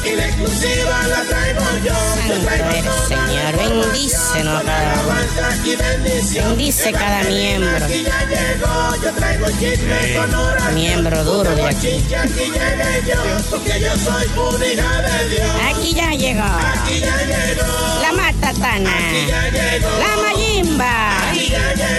Y 0.05 0.15
la 0.15 0.25
exclusiva 0.27 1.07
la 1.07 1.21
traigo 1.23 1.61
yo. 1.83 1.93
Santo 1.93 2.49
eres, 2.49 2.93
Señor, 3.07 3.57
bendícenos 3.57 4.63
cada 4.63 4.93
uno. 5.03 6.49
Bendice 6.49 6.91
cada 6.91 7.23
miembro. 7.23 7.85
Aquí 7.85 8.03
ya 8.03 8.19
llegó, 8.27 8.95
yo 9.03 9.11
traigo 9.13 9.45
chisme 9.59 10.15
con 10.15 10.35
hora. 10.35 10.69
Miembro 10.71 11.23
duro 11.23 11.55
de 11.55 11.65
aquí. 11.67 12.01
Chicha, 12.01 12.23
aquí 12.23 12.45
llegué 12.51 13.03
yo, 13.07 13.21
porque 13.49 13.79
yo 13.79 13.91
soy 13.97 14.27
una 14.35 14.65
hija 14.65 15.01
de 15.01 15.29
Dios. 15.29 15.49
Aquí 15.71 15.93
ya 15.93 16.09
llegó. 16.11 16.43
Aquí 16.43 16.99
ya 16.99 17.17
llegó, 17.25 18.01
La 18.01 18.11
matatana. 18.11 18.91
aquí 18.97 19.27
ya 19.27 19.49
llegó. 19.49 19.89
La 19.99 20.21
mayimba. 20.21 21.09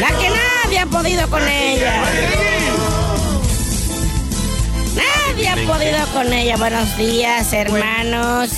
La 0.00 0.08
que 0.18 0.30
nadie 0.30 0.78
ha 0.78 0.86
podido 0.86 1.28
con 1.28 1.46
ella. 1.48 2.02
Podido 5.54 6.04
con 6.12 6.32
ella. 6.32 6.56
Buenos 6.56 6.96
días, 6.98 7.52
hermanos. 7.52 8.50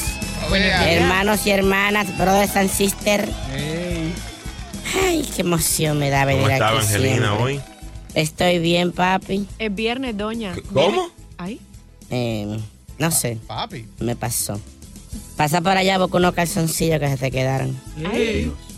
Hermanos 0.50 1.46
y 1.46 1.50
hermanas, 1.50 2.16
brothers 2.16 2.56
and 2.56 2.70
sisters. 2.70 3.28
Ay, 5.04 5.28
qué 5.34 5.42
emoción 5.42 5.98
me 5.98 6.08
da 6.08 6.24
venir 6.24 6.42
¿Cómo 6.44 6.54
está 6.54 6.68
aquí 6.78 6.86
siempre. 6.86 7.28
hoy? 7.28 7.60
Estoy 8.14 8.58
bien, 8.60 8.92
papi. 8.92 9.46
Es 9.58 9.74
viernes, 9.74 10.16
doña. 10.16 10.54
¿Cómo? 10.72 11.10
Ay. 11.36 11.60
Eh, 12.10 12.58
no 12.98 13.10
sé, 13.10 13.36
Papi. 13.46 13.86
me 13.98 14.16
pasó. 14.16 14.58
Pasa 15.36 15.60
por 15.60 15.76
allá 15.76 15.98
busca 15.98 16.16
unos 16.16 16.32
calzoncillos 16.34 16.98
que 16.98 17.08
se 17.08 17.16
te 17.18 17.30
quedaron. 17.30 17.78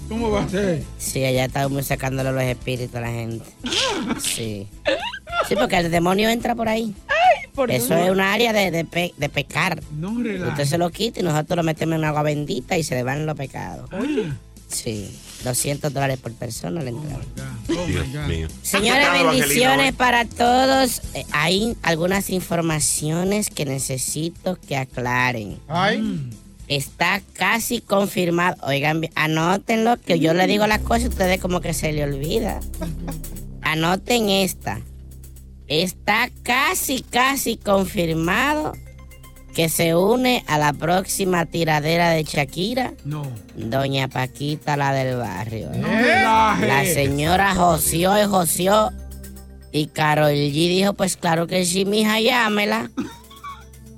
¿Cómo 0.09 0.31
va 0.33 0.43
a 0.43 0.49
ser? 0.49 0.83
Sí, 0.99 1.25
allá 1.25 1.45
estamos 1.45 1.87
sacándole 1.87 2.33
los 2.33 2.43
espíritus 2.43 2.97
a 2.97 3.01
la 3.01 3.11
gente. 3.11 3.45
Sí. 4.21 4.67
Sí, 5.49 5.55
porque 5.57 5.77
el 5.79 5.91
demonio 5.91 6.29
entra 6.31 6.55
por 6.57 6.69
ahí. 6.69 6.95
Por 7.49 7.71
Eso 7.71 7.95
es 7.97 8.11
un 8.11 8.21
área 8.21 8.53
de, 8.53 8.71
de, 8.71 8.85
pe- 8.85 9.15
de 9.17 9.29
pecar. 9.29 9.83
No 9.93 10.11
Usted 10.13 10.65
se 10.65 10.79
lo 10.79 10.91
quita 10.91 11.21
y 11.21 11.23
nosotros 11.23 11.57
lo 11.57 11.63
metemos 11.63 11.97
en 11.97 12.05
agua 12.05 12.23
bendita 12.23 12.77
y 12.79 12.83
se 12.83 12.95
le 12.95 13.03
van 13.03 13.27
los 13.27 13.37
pecados. 13.37 13.91
Oye. 13.93 14.33
Sí, 14.69 15.11
200 15.45 15.93
dólares 15.95 16.19
por 16.19 16.33
persona 16.35 16.83
la 16.83 16.91
entrada. 16.91 17.21
Oh, 17.71 18.29
mío. 18.29 18.49
Señores, 18.63 19.07
bendiciones 19.13 19.87
hoy. 19.87 19.93
para 19.93 20.27
todos. 20.27 21.01
Eh, 21.15 21.25
hay 21.33 21.75
algunas 21.83 22.29
informaciones 22.29 23.49
que 23.49 23.65
necesito 23.65 24.59
que 24.69 24.77
aclaren. 24.77 25.59
Ay. 25.69 26.31
Está 26.69 27.23
casi 27.33 27.81
confirmado. 27.81 28.57
Oigan, 28.67 29.01
bien, 29.01 29.13
anótenlo, 29.17 29.97
que 29.97 30.19
yo 30.19 30.35
le 30.35 30.47
digo 30.47 30.67
las 30.67 30.81
cosas 30.81 31.05
y 31.05 31.09
ustedes 31.09 31.41
como 31.41 31.63
que 31.63 31.73
se 31.73 31.93
le 31.93 32.05
olvida. 32.05 32.61
Anoten 33.63 34.29
esta. 34.29 34.81
Está 35.69 36.31
casi, 36.43 37.03
casi 37.03 37.57
confirmado 37.57 38.73
que 39.55 39.69
se 39.69 39.95
une 39.97 40.45
a 40.47 40.57
la 40.57 40.73
próxima 40.73 41.45
tiradera 41.47 42.11
de 42.11 42.23
Shakira, 42.25 42.95
No. 43.05 43.23
Doña 43.57 44.09
Paquita, 44.09 44.77
la 44.77 44.93
del 44.93 45.17
barrio. 45.17 45.73
¿eh? 45.73 45.79
No. 45.79 46.67
La 46.67 46.85
señora 46.85 47.55
joseó 47.55 48.21
y 48.23 48.25
joseó. 48.27 48.91
Y 49.73 49.89
Carol 49.89 50.31
G 50.31 50.53
dijo, 50.53 50.95
pues 50.95 51.17
claro 51.17 51.47
que 51.47 51.65
sí, 51.67 51.85
mija, 51.85 52.21
llámela. 52.21 52.91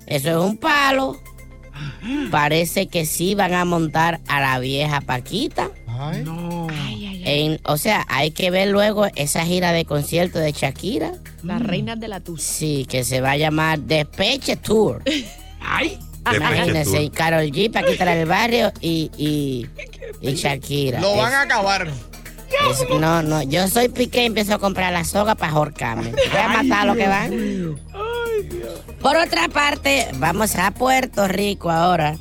Eso 0.07 0.31
es 0.31 0.37
un 0.37 0.57
palo. 0.57 1.21
Parece 2.31 2.89
que 2.89 3.07
sí 3.07 3.35
van 3.35 3.55
a 3.55 3.65
montar 3.65 4.21
a 4.29 4.41
la 4.41 4.59
vieja 4.59 5.01
Paquita. 5.01 5.71
Ay. 5.87 6.25
No. 6.25 6.60
En- 7.25 7.61
o 7.65 7.77
sea, 7.77 8.05
hay 8.09 8.31
que 8.31 8.51
ver 8.51 8.69
luego 8.69 9.07
esa 9.15 9.45
gira 9.45 9.73
de 9.73 9.85
concierto 9.85 10.39
de 10.39 10.53
Shakira. 10.53 11.13
Las 11.43 11.63
reinas 11.63 11.99
de 12.01 12.09
la 12.09 12.21
tusa. 12.21 12.43
Sí, 12.53 12.87
que 12.89 13.05
se 13.05 13.21
va 13.21 13.33
a 13.33 13.37
llamar 13.37 13.79
Despeche 13.81 14.57
Tour. 14.57 15.03
Ay. 15.61 15.99
Imagínense. 16.37 17.11
Carol 17.11 17.47
G, 17.51 17.73
Paquita 17.73 18.05
la 18.05 18.15
del 18.15 18.29
barrio 18.29 18.73
y, 18.81 19.11
y, 19.17 19.67
y 20.21 20.35
Shakira. 20.35 21.01
Lo 21.01 21.17
van 21.17 21.29
Es- 21.33 21.35
a 21.39 21.43
acabar. 21.43 21.89
es- 21.89 23.01
no, 23.01 23.23
no, 23.23 23.43
yo 23.43 23.67
soy 23.69 23.89
Piqué 23.89 24.23
y 24.23 24.27
empiezo 24.27 24.55
a 24.55 24.59
comprar 24.59 24.93
la 24.93 25.05
soga 25.05 25.35
para 25.35 25.53
ahorcarme. 25.53 26.11
Voy 26.33 26.41
a 26.43 26.49
matar 26.49 26.81
a 26.83 26.85
lo 26.85 26.95
que 26.95 27.09
van. 27.09 27.79
Por 29.01 29.17
otra 29.17 29.49
parte, 29.49 30.09
vamos 30.19 30.57
a 30.57 30.71
Puerto 30.73 31.27
Rico 31.27 31.71
ahora. 31.71 32.17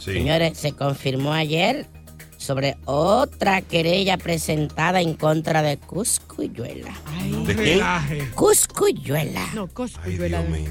Sí. 0.00 0.12
Señores, 0.12 0.58
se 0.58 0.72
confirmó 0.72 1.32
ayer 1.32 1.86
sobre 2.44 2.76
otra 2.84 3.62
querella 3.62 4.18
presentada 4.18 5.00
en 5.00 5.14
contra 5.14 5.62
de 5.62 5.78
Cuscuyuela. 5.78 6.92
No 7.30 7.44
¿De 7.44 7.54
relaje. 7.54 8.28
Cuscuyuela. 8.34 9.46
No, 9.54 9.62
Ay, 9.62 9.68
Coscuyuela. 9.72 10.42
Dios 10.42 10.50
mío. 10.60 10.70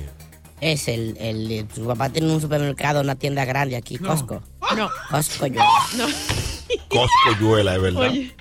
Es 0.62 0.88
el, 0.88 1.18
el, 1.20 1.68
su 1.76 1.86
papá 1.86 2.10
tiene 2.10 2.32
un 2.32 2.40
supermercado, 2.40 3.02
una 3.02 3.16
tienda 3.16 3.44
grande 3.44 3.76
aquí, 3.76 3.98
No. 4.00 4.10
Costco. 4.10 4.42
No, 4.78 4.90
Cuscuyuela. 5.10 5.66
no. 5.98 6.06
Coscoyuela, 6.88 7.76
es 7.76 7.82
verdad. 7.82 8.02
Oye. 8.10 8.36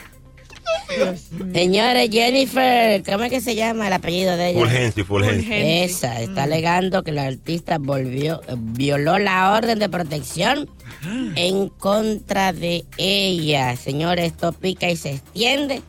Señores, 1.52 2.10
Jennifer, 2.10 3.02
¿cómo 3.04 3.24
es 3.24 3.30
que 3.30 3.40
se 3.40 3.54
llama 3.54 3.86
el 3.86 3.92
apellido 3.92 4.36
de 4.36 4.50
ella? 4.50 4.60
Fulgencio, 4.60 5.04
Fulgencio. 5.04 5.54
Esa, 5.54 6.20
está 6.20 6.44
alegando 6.44 7.02
que 7.02 7.12
la 7.12 7.24
artista 7.24 7.78
volvió, 7.78 8.40
violó 8.56 9.18
la 9.18 9.52
orden 9.52 9.78
de 9.78 9.88
protección 9.88 10.68
en 11.36 11.68
contra 11.68 12.52
de 12.52 12.84
ella. 12.96 13.76
Señores, 13.76 14.26
esto 14.26 14.52
pica 14.52 14.90
y 14.90 14.96
se 14.96 15.12
extiende. 15.12 15.82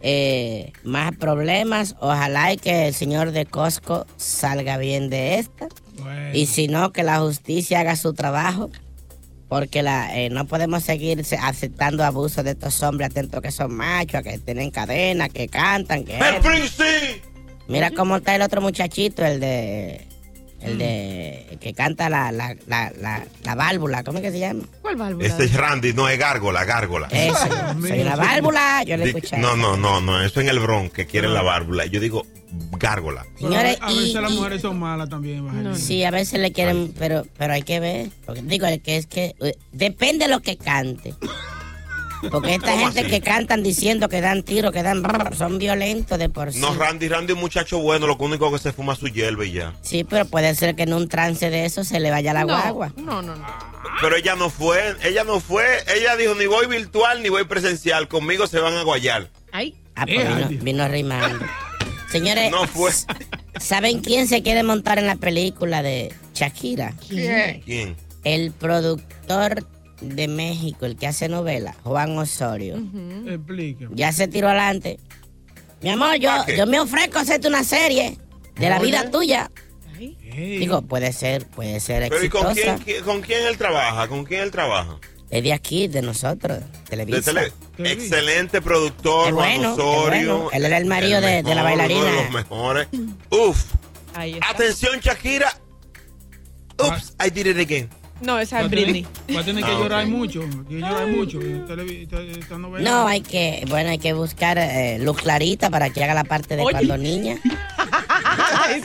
Eh, 0.00 0.72
más 0.84 1.16
problemas. 1.16 1.96
Ojalá 2.00 2.52
y 2.52 2.56
que 2.56 2.88
el 2.88 2.94
señor 2.94 3.32
de 3.32 3.46
Costco 3.46 4.06
salga 4.16 4.76
bien 4.78 5.10
de 5.10 5.38
esta. 5.38 5.68
Bueno. 6.00 6.30
Y 6.34 6.46
si 6.46 6.68
no, 6.68 6.92
que 6.92 7.02
la 7.02 7.18
justicia 7.18 7.80
haga 7.80 7.96
su 7.96 8.14
trabajo. 8.14 8.70
Porque 9.48 9.82
la, 9.82 10.14
eh, 10.18 10.28
no 10.30 10.44
podemos 10.46 10.82
seguir 10.84 11.24
se- 11.24 11.36
aceptando 11.38 12.04
abusos 12.04 12.44
de 12.44 12.50
estos 12.50 12.82
hombres 12.82 13.10
atentos 13.10 13.40
que 13.40 13.50
son 13.50 13.72
machos, 13.74 14.22
que 14.22 14.38
tienen 14.38 14.70
cadena, 14.70 15.28
que 15.30 15.48
cantan, 15.48 16.04
que... 16.04 16.18
¡El! 16.18 16.42
Mira 17.66 17.90
cómo 17.90 18.16
está 18.16 18.34
el 18.34 18.42
otro 18.42 18.60
muchachito, 18.60 19.24
el 19.24 19.40
de. 19.40 20.07
El 20.60 20.76
de. 20.78 21.46
el 21.52 21.58
que 21.58 21.72
canta 21.72 22.08
la, 22.10 22.32
la, 22.32 22.56
la, 22.66 22.90
la, 23.00 23.24
la 23.44 23.54
válvula. 23.54 24.02
¿Cómo 24.02 24.18
es 24.18 24.24
que 24.24 24.30
se 24.32 24.40
llama? 24.40 24.64
¿Cuál 24.82 24.96
válvula? 24.96 25.26
Este 25.26 25.44
es 25.44 25.54
Randy, 25.54 25.92
no 25.92 26.08
es 26.08 26.18
gárgola, 26.18 26.64
gárgola. 26.64 27.06
Ese. 27.10 27.48
Soy 27.88 28.00
una 28.00 28.16
válvula. 28.16 28.82
Yo 28.84 28.96
le 28.96 29.04
escuché. 29.04 29.38
No, 29.38 29.54
no, 29.56 29.76
no, 29.76 30.00
no, 30.00 30.20
eso 30.22 30.40
en 30.40 30.48
el 30.48 30.58
Bronx 30.58 30.92
que 30.92 31.06
quieren 31.06 31.32
la 31.32 31.42
válvula. 31.42 31.86
Yo 31.86 32.00
digo 32.00 32.26
gárgola. 32.78 33.24
Señores, 33.38 33.78
a 33.80 33.86
veces 33.88 34.06
y- 34.08 34.12
las 34.14 34.32
y- 34.32 34.34
mujeres 34.34 34.62
son 34.62 34.78
malas 34.78 35.08
también. 35.08 35.38
Evangelina. 35.38 35.74
Sí, 35.76 36.02
a 36.04 36.10
veces 36.10 36.40
le 36.40 36.50
quieren, 36.52 36.92
pero 36.98 37.24
pero 37.36 37.52
hay 37.52 37.62
que 37.62 37.78
ver. 37.78 38.08
Porque 38.26 38.42
digo, 38.42 38.66
el 38.66 38.80
que 38.80 38.96
es 38.96 39.06
que 39.06 39.36
eh, 39.40 39.54
depende 39.72 40.24
de 40.26 40.30
lo 40.30 40.40
que 40.40 40.56
cante. 40.56 41.14
Porque 42.30 42.54
esta 42.54 42.72
¿Cómo 42.72 42.84
gente 42.86 43.00
así? 43.00 43.10
que 43.10 43.20
cantan 43.20 43.62
diciendo 43.62 44.08
que 44.08 44.20
dan 44.20 44.42
tiro, 44.42 44.72
que 44.72 44.82
dan 44.82 45.02
brr, 45.02 45.36
son 45.36 45.58
violentos 45.58 46.18
de 46.18 46.28
por 46.28 46.52
sí. 46.52 46.58
No, 46.60 46.74
Randy, 46.74 47.08
Randy 47.08 47.32
es 47.32 47.36
un 47.36 47.40
muchacho 47.40 47.78
bueno, 47.78 48.06
lo 48.06 48.16
único 48.16 48.50
que 48.52 48.58
se 48.58 48.72
fuma 48.72 48.94
es 48.94 48.98
su 48.98 49.08
hierba 49.08 49.44
y 49.44 49.52
ya. 49.52 49.74
Sí, 49.82 50.04
pero 50.04 50.24
puede 50.24 50.54
ser 50.54 50.74
que 50.74 50.82
en 50.82 50.94
un 50.94 51.08
trance 51.08 51.50
de 51.50 51.64
eso 51.64 51.84
se 51.84 52.00
le 52.00 52.10
vaya 52.10 52.32
la 52.32 52.40
no, 52.40 52.46
guagua. 52.48 52.92
No, 52.96 53.22
no, 53.22 53.36
no. 53.36 53.46
Pero 54.00 54.16
ella 54.16 54.34
no 54.36 54.50
fue, 54.50 54.96
ella 55.04 55.24
no 55.24 55.40
fue, 55.40 55.64
ella 55.96 56.16
dijo 56.16 56.34
ni 56.34 56.46
voy 56.46 56.66
virtual 56.66 57.22
ni 57.22 57.28
voy 57.28 57.44
presencial, 57.44 58.08
conmigo 58.08 58.46
se 58.46 58.58
van 58.58 58.74
a 58.74 58.82
guayar. 58.82 59.30
Ay. 59.52 59.74
Ah, 59.94 60.04
pues 60.06 60.18
Eh, 60.18 60.46
vino, 60.48 60.64
vino 60.64 60.88
rimando. 60.88 61.44
Señores, 62.10 62.50
No 62.50 62.66
fue. 62.66 62.90
¿saben 63.60 64.00
quién 64.00 64.28
se 64.28 64.42
quiere 64.42 64.62
montar 64.62 64.98
en 64.98 65.06
la 65.06 65.16
película 65.16 65.82
de 65.82 66.14
Shakira? 66.34 66.94
¿Quién? 67.08 67.96
El 68.24 68.52
productor 68.52 69.64
de 70.00 70.28
México, 70.28 70.86
el 70.86 70.96
que 70.96 71.06
hace 71.06 71.28
novela, 71.28 71.74
Juan 71.84 72.16
Osorio. 72.18 72.76
Explique. 73.26 73.88
Ya 73.92 74.12
se 74.12 74.28
tiró 74.28 74.48
adelante. 74.48 74.98
Mi 75.82 75.90
amor, 75.90 76.16
yo, 76.16 76.30
yo 76.56 76.66
me 76.66 76.80
ofrezco 76.80 77.18
a 77.18 77.22
hacerte 77.22 77.48
una 77.48 77.64
serie 77.64 78.18
de 78.56 78.68
la 78.68 78.78
Oye. 78.78 78.86
vida 78.86 79.10
tuya. 79.10 79.50
Digo, 79.98 80.82
puede 80.82 81.12
ser, 81.12 81.46
puede 81.46 81.80
ser 81.80 82.08
Pero 82.08 82.24
¿y 82.24 82.28
con 82.28 82.46
exitosa. 82.50 82.78
quién, 82.84 82.98
qui- 82.98 83.02
con 83.04 83.20
quién 83.20 83.46
él 83.46 83.58
trabaja? 83.58 84.06
¿Con 84.08 84.24
quién 84.24 84.42
él 84.42 84.50
trabaja? 84.52 84.98
Es 85.30 85.42
de 85.42 85.52
aquí, 85.52 85.88
de 85.88 86.00
nosotros, 86.00 86.60
De 86.60 86.66
Televisa. 86.90 87.32
tele- 87.32 87.52
Excelente 87.78 88.62
productor, 88.62 89.34
bueno, 89.34 89.74
qué 89.76 89.82
Osorio. 89.82 90.36
bueno. 90.38 90.50
Él 90.52 90.64
era 90.64 90.78
el 90.78 90.86
marido 90.86 91.20
de- 91.20 91.42
de 91.42 91.54
la 91.54 91.62
bailarina. 91.64 92.00
Uno 92.00 92.10
de 92.10 92.22
los 92.22 92.30
mejores. 92.30 92.88
Uf. 93.30 93.64
Atención, 94.48 95.00
Shakira. 95.00 95.52
Oops, 96.80 97.14
I 97.24 97.30
did 97.30 97.46
it 97.46 97.58
again. 97.58 97.88
No, 98.20 98.38
esa 98.40 98.60
es 98.62 98.70
Britney. 98.70 99.06
Va 99.34 99.40
a 99.40 99.44
tener 99.44 99.62
que 99.64 99.70
Ah, 99.70 99.78
llorar 99.78 100.06
mucho. 100.06 100.42
Hay 100.42 100.64
que 100.68 100.74
llorar 100.80 101.06
mucho. 101.08 101.38
No, 102.80 103.06
hay 103.06 103.20
que, 103.20 103.64
bueno, 103.68 103.90
hay 103.90 103.98
que 103.98 104.12
buscar 104.12 104.58
eh, 104.58 104.98
luz 105.00 105.18
clarita 105.18 105.70
para 105.70 105.90
que 105.90 106.02
haga 106.02 106.14
la 106.14 106.24
parte 106.24 106.56
de 106.56 106.62
Oye. 106.62 106.72
cuando 106.72 106.98
niña. 106.98 107.36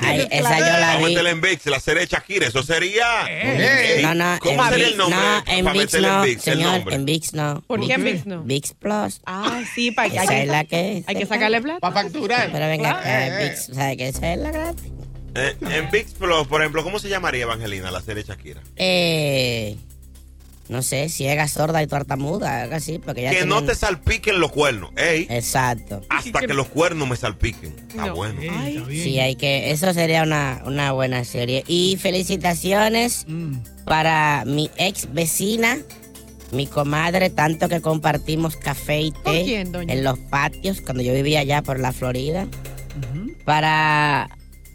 Ay, 0.01 0.21
es 0.21 0.27
esa 0.39 0.59
yo 0.59 0.65
la 0.79 0.97
vi. 0.97 1.15
en 1.29 1.41
VIX, 1.41 1.65
la 1.67 1.79
serie 1.79 2.01
de 2.01 2.07
Shakira. 2.07 2.47
Eso 2.47 2.63
sería. 2.63 3.25
Eh. 3.29 3.97
Ey, 3.97 4.03
No, 4.03 4.13
no, 4.13 4.37
¿Cómo 4.39 4.63
en 4.63 4.69
sería 4.69 4.85
VIX, 4.85 4.91
el 4.91 4.97
nombre? 4.97 5.17
no, 5.19 5.43
en 5.47 5.65
VIX 5.73 5.93
no, 6.01 6.07
en 6.15 6.21
VIX 6.23 6.41
señor, 6.43 6.93
en 6.93 7.05
VIX 7.05 7.33
no. 7.33 7.63
¿Por 7.67 7.87
qué 7.87 7.93
en? 7.93 8.03
VIX 8.03 8.25
no? 8.25 8.43
VIX 8.43 8.73
Plus. 8.73 9.21
Ah, 9.25 9.61
sí, 9.75 9.91
para 9.91 10.09
que, 10.09 10.19
hay 10.19 10.25
Esa 10.25 10.33
que, 10.33 10.41
es 10.43 10.47
la 10.47 10.63
que 10.65 11.03
hay 11.07 11.15
que 11.15 11.25
sacarle 11.25 11.61
plata. 11.61 11.79
Para 11.79 11.93
facturar. 12.03 12.49
Pero 12.51 12.67
venga, 12.67 13.01
eh, 13.03 13.27
Eh, 13.27 13.49
VIX, 13.49 13.75
¿sabe 13.75 13.97
qué? 13.97 14.07
Esa 14.09 14.33
es 14.33 14.39
la 14.39 14.51
gratis. 14.51 14.91
Eh, 15.35 15.55
en 15.61 15.89
VIX 15.91 16.11
Plus, 16.13 16.47
por 16.47 16.61
ejemplo, 16.61 16.83
¿cómo 16.83 16.99
se 16.99 17.09
llamaría 17.09 17.43
Evangelina 17.43 17.89
la 17.91 18.01
serie 18.01 18.23
Shakira? 18.23 18.61
Eh, 18.75 19.75
no 20.69 20.81
sé, 20.81 21.09
ciega, 21.09 21.47
sorda 21.47 21.81
y 21.83 21.87
tartamuda, 21.87 22.63
algo 22.63 22.75
así, 22.75 22.99
porque 22.99 23.23
ya 23.23 23.31
Que 23.31 23.45
no 23.45 23.63
te 23.63 23.75
salpiquen 23.75 24.39
los 24.39 24.51
cuernos. 24.51 24.91
Ey, 24.95 25.27
Exacto. 25.29 26.01
hasta 26.09 26.41
que 26.41 26.53
los 26.53 26.67
cuernos 26.67 27.07
me 27.09 27.15
salpiquen. 27.15 27.75
Está 27.89 28.05
No. 28.07 28.15
bueno. 28.15 28.41
Ey, 28.41 28.49
Ay. 28.51 28.75
está 28.77 28.87
bien. 28.87 29.03
Sí, 29.03 29.19
hay 29.19 29.35
que, 29.35 29.71
eso 29.71 29.93
sería 29.93 30.23
una, 30.23 30.61
una 30.65 30.91
buena 30.93 31.23
serie. 31.25 31.63
Y 31.67 31.97
felicitaciones 31.99 33.25
Mm. 33.27 33.57
para 33.85 34.43
mi 34.45 34.69
ex 34.77 35.11
vecina, 35.13 35.77
mi 36.51 36.67
comadre, 36.67 37.29
tanto 37.31 37.67
que 37.67 37.81
compartimos 37.81 38.55
café 38.55 39.01
y 39.01 39.11
¿Con 39.11 39.23
té 39.23 39.43
quién, 39.43 39.89
en 39.89 40.03
los 40.03 40.19
patios 40.19 40.79
cuando 40.81 41.01
yo 41.01 41.11
vivía 41.13 41.39
allá 41.39 41.61
por 41.63 41.79
la 41.79 41.91
Florida. 41.91 42.47
Para, 43.43 44.29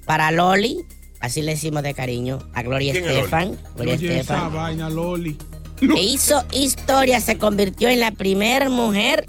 para 0.08 0.30
Loli, 0.30 0.84
así 1.20 1.42
le 1.42 1.52
decimos 1.52 1.82
de 1.82 1.92
cariño, 1.92 2.38
a 2.54 2.62
Gloria 2.62 2.92
¿Quién 2.94 3.04
es 3.04 3.10
Estefan. 3.16 3.58
Gloria 3.76 3.94
Oye, 3.94 4.06
esa 4.06 4.20
Estefan. 4.34 4.54
vaina, 4.54 4.88
Loli. 4.88 5.36
que 5.78 6.02
hizo 6.02 6.44
historia, 6.50 7.20
se 7.20 7.36
convirtió 7.36 7.90
en 7.90 8.00
la 8.00 8.10
primera 8.12 8.70
mujer 8.70 9.26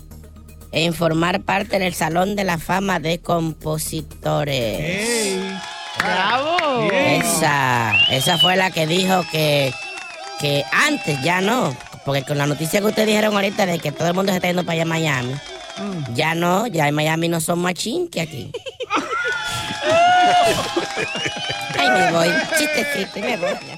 en 0.72 0.94
formar 0.94 1.42
parte 1.42 1.80
del 1.80 1.94
Salón 1.94 2.36
de 2.38 2.46
la 2.46 2.58
Fama 2.60 3.00
de 3.02 3.20
Compositores. 3.20 4.80
Ey. 4.80 5.58
¡Bravo! 6.00 6.88
Bien. 6.90 7.22
Esa, 7.24 7.94
esa 8.10 8.38
fue 8.38 8.56
la 8.56 8.72
que 8.72 8.88
dijo 8.88 9.26
que, 9.32 9.74
que 10.40 10.64
antes 10.88 11.22
ya 11.24 11.42
no, 11.42 11.76
porque 12.06 12.24
con 12.24 12.38
la 12.38 12.48
noticia 12.48 12.80
que 12.80 12.86
ustedes 12.88 13.08
dijeron 13.10 13.34
ahorita 13.36 13.66
de 13.66 13.80
que 13.80 13.92
todo 13.92 14.08
el 14.08 14.14
mundo 14.14 14.32
se 14.32 14.38
está 14.38 14.48
yendo 14.48 14.64
para 14.64 14.74
allá 14.74 14.84
a 14.84 14.86
Miami, 14.86 15.34
Mm. 15.80 16.14
ya 16.14 16.36
no, 16.36 16.68
ya 16.68 16.90
en 16.90 16.96
Miami 16.96 17.30
no 17.30 17.40
son 17.40 17.60
machín 17.60 18.10
que 18.10 18.20
aquí. 18.22 18.52
Ay, 21.78 21.90
me 21.90 22.12
voy, 22.12 22.30
chistecito, 22.58 23.20
y 23.20 23.22
me 23.22 23.38
voy. 23.38 23.50
ya. 23.68 23.78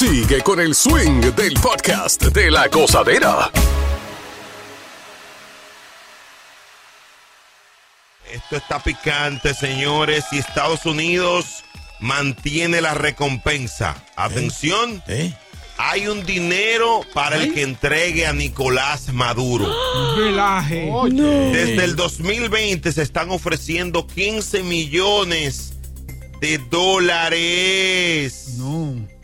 Sigue 0.00 0.40
con 0.40 0.58
el 0.58 0.74
swing 0.74 1.20
del 1.36 1.52
podcast 1.60 2.22
de 2.22 2.50
la 2.50 2.68
gozadera. 2.68 3.50
Esto 8.32 8.56
está 8.56 8.82
picante, 8.82 9.52
señores. 9.52 10.24
Y 10.32 10.38
Estados 10.38 10.86
Unidos 10.86 11.64
mantiene 12.00 12.80
la 12.80 12.94
recompensa. 12.94 14.02
Atención. 14.16 15.02
¿Eh? 15.06 15.34
Hay 15.76 16.06
un 16.08 16.24
dinero 16.24 17.02
para 17.12 17.36
el 17.36 17.52
que 17.52 17.60
entregue 17.60 18.26
a 18.26 18.32
Nicolás 18.32 19.12
Maduro. 19.12 19.70
Relaje. 20.16 20.90
Desde 21.52 21.84
el 21.84 21.94
2020 21.94 22.90
se 22.90 23.02
están 23.02 23.30
ofreciendo 23.30 24.06
15 24.06 24.62
millones 24.62 25.74
de 26.40 26.56
dólares. 26.56 28.54
No. 28.56 29.19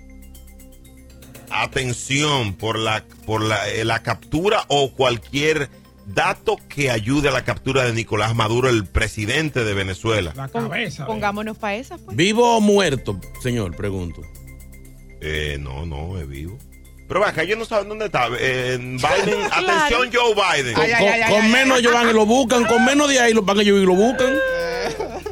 Atención 1.50 2.54
por 2.54 2.78
la 2.78 3.04
por 3.26 3.42
la, 3.42 3.68
eh, 3.68 3.84
la 3.84 4.02
captura 4.02 4.64
o 4.68 4.92
cualquier 4.92 5.68
dato 6.06 6.56
que 6.68 6.90
ayude 6.90 7.28
a 7.28 7.32
la 7.32 7.44
captura 7.44 7.84
de 7.84 7.92
Nicolás 7.92 8.34
Maduro, 8.34 8.68
el 8.68 8.86
presidente 8.86 9.64
de 9.64 9.74
Venezuela. 9.74 10.32
La 10.36 10.48
cabeza. 10.48 11.06
Pongámonos 11.06 11.58
para 11.58 11.74
esa, 11.76 11.98
pues. 11.98 12.16
¿Vivo 12.16 12.56
o 12.56 12.60
muerto, 12.60 13.20
señor? 13.42 13.74
Pregunto. 13.76 14.22
Eh, 15.20 15.56
no, 15.60 15.84
no, 15.86 16.18
es 16.20 16.28
vivo. 16.28 16.58
Pero 17.08 17.24
acá 17.24 17.42
ellos 17.42 17.56
no 17.58 17.64
saben 17.64 17.88
dónde 17.88 18.06
está. 18.06 18.28
Eh, 18.38 18.76
Biden, 18.80 18.98
Claro. 19.00 19.70
atención 19.72 20.10
Joe 20.12 20.34
Biden. 20.34 20.74
Con, 20.74 20.84
con- 20.90 21.28
con 21.40 21.50
menos 21.52 21.78
ellos 21.78 21.92
van 21.92 22.10
y 22.10 22.12
lo 22.12 22.26
buscan, 22.26 22.64
con 22.64 22.84
menos 22.84 23.08
de 23.08 23.20
ahí 23.20 23.32
lo 23.32 23.42
van 23.42 23.60
ellos 23.60 23.80
y 23.80 23.86
lo 23.86 23.94
buscan. 23.94 24.34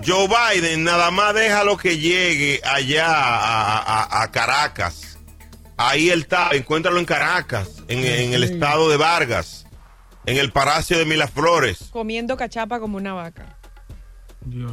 Joe 0.06 0.28
Biden 0.28 0.84
nada 0.84 1.10
más 1.10 1.34
deja 1.34 1.64
lo 1.64 1.76
que 1.76 1.98
llegue 1.98 2.60
allá 2.64 3.06
a, 3.08 3.78
a- 4.02 4.22
a 4.22 4.30
Caracas. 4.30 5.13
Ahí 5.76 6.10
él 6.10 6.20
está, 6.22 6.50
encuéntralo 6.52 6.98
en 6.98 7.04
Caracas, 7.04 7.82
en, 7.88 7.98
en 8.04 8.32
el 8.32 8.44
estado 8.44 8.88
de 8.88 8.96
Vargas. 8.96 9.66
en 10.26 10.38
el 10.38 10.52
Palacio 10.52 10.98
de 10.98 11.04
Miraflores. 11.04 11.88
Comiendo 11.90 12.36
cachapa 12.36 12.80
como 12.80 12.96
una 12.96 13.12
vaca. 13.12 13.58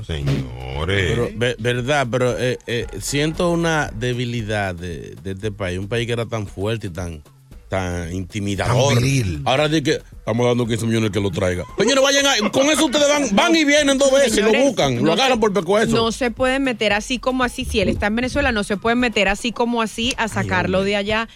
Señores. 0.06 1.12
Pero, 1.16 1.30
ve- 1.36 1.56
verdad, 1.60 2.08
pero 2.10 2.38
eh, 2.38 2.58
eh, 2.68 2.88
siento 3.00 3.50
una 3.52 3.90
debilidad 3.94 4.76
de, 4.76 5.16
de 5.24 5.32
este 5.32 5.52
país. 5.52 5.80
Un 5.80 5.88
país 5.88 6.06
que 6.08 6.14
era 6.14 6.26
tan 6.26 6.48
fuerte 6.48 6.88
y 6.88 6.90
tan, 6.90 7.24
tan 7.72 8.14
intimidador. 8.14 8.94
Tan 8.96 9.02
viril. 9.02 9.42
Ahora 9.46 9.70
di 9.70 9.82
que 9.82 10.02
estamos 10.20 10.46
dando 10.46 10.68
15 10.68 10.86
millones 10.88 11.10
que 11.12 11.22
lo 11.22 11.32
traiga. 11.32 11.64
Señores, 11.78 12.04
vayan 12.04 12.26
a- 12.28 12.50
con 12.52 12.70
eso 12.70 12.86
ustedes 12.88 13.08
van, 13.08 13.34
van 13.34 13.56
y 13.56 13.64
vienen 13.64 13.98
dos 13.98 14.12
veces 14.12 14.34
y 14.38 14.42
lo 14.42 14.48
Señores, 14.48 14.64
buscan. 14.68 14.96
no 14.98 15.02
lo 15.04 15.14
agarran 15.14 15.38
se- 15.38 15.40
por 15.40 15.54
pecueso. 15.54 15.96
No 15.96 16.12
se 16.12 16.32
pueden 16.32 16.64
meter 16.66 16.92
así 16.92 17.18
como 17.18 17.46
así. 17.46 17.64
Si 17.64 17.80
él 17.80 17.88
está 17.88 18.08
en 18.08 18.18
Venezuela, 18.18 18.52
no 18.52 18.66
se 18.66 18.76
pueden 18.76 19.00
meter 19.00 19.30
así 19.30 19.54
como 19.54 19.82
así 19.82 20.14
a 20.18 20.28
sacarlo 20.28 20.84
de 20.84 20.98
allá. 20.98 21.30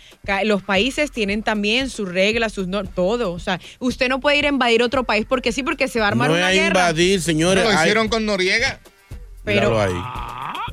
Los 0.43 0.61
países 0.61 1.09
tienen 1.09 1.41
también 1.41 1.89
sus 1.89 2.09
reglas, 2.09 2.51
sus 2.51 2.67
no, 2.67 2.83
todo. 2.83 3.31
O 3.31 3.39
sea, 3.39 3.61
usted 3.79 4.09
no 4.09 4.19
puede 4.19 4.35
ir 4.37 4.45
a 4.45 4.49
invadir 4.49 4.83
otro 4.83 5.05
país 5.05 5.25
porque 5.29 5.53
sí, 5.53 5.63
porque 5.63 5.87
se 5.87 5.99
va 6.01 6.05
a 6.05 6.09
armar 6.09 6.29
no 6.29 6.35
una 6.35 6.47
a 6.47 6.51
guerra. 6.51 6.67
invadir, 6.81 7.21
señores. 7.21 7.63
Lo 7.63 7.69
hay- 7.69 7.77
hicieron 7.77 8.09
con 8.09 8.25
Noriega. 8.25 8.81
Pero- 9.45 9.69
Míralo 9.71 9.81
ahí. 9.81 10.63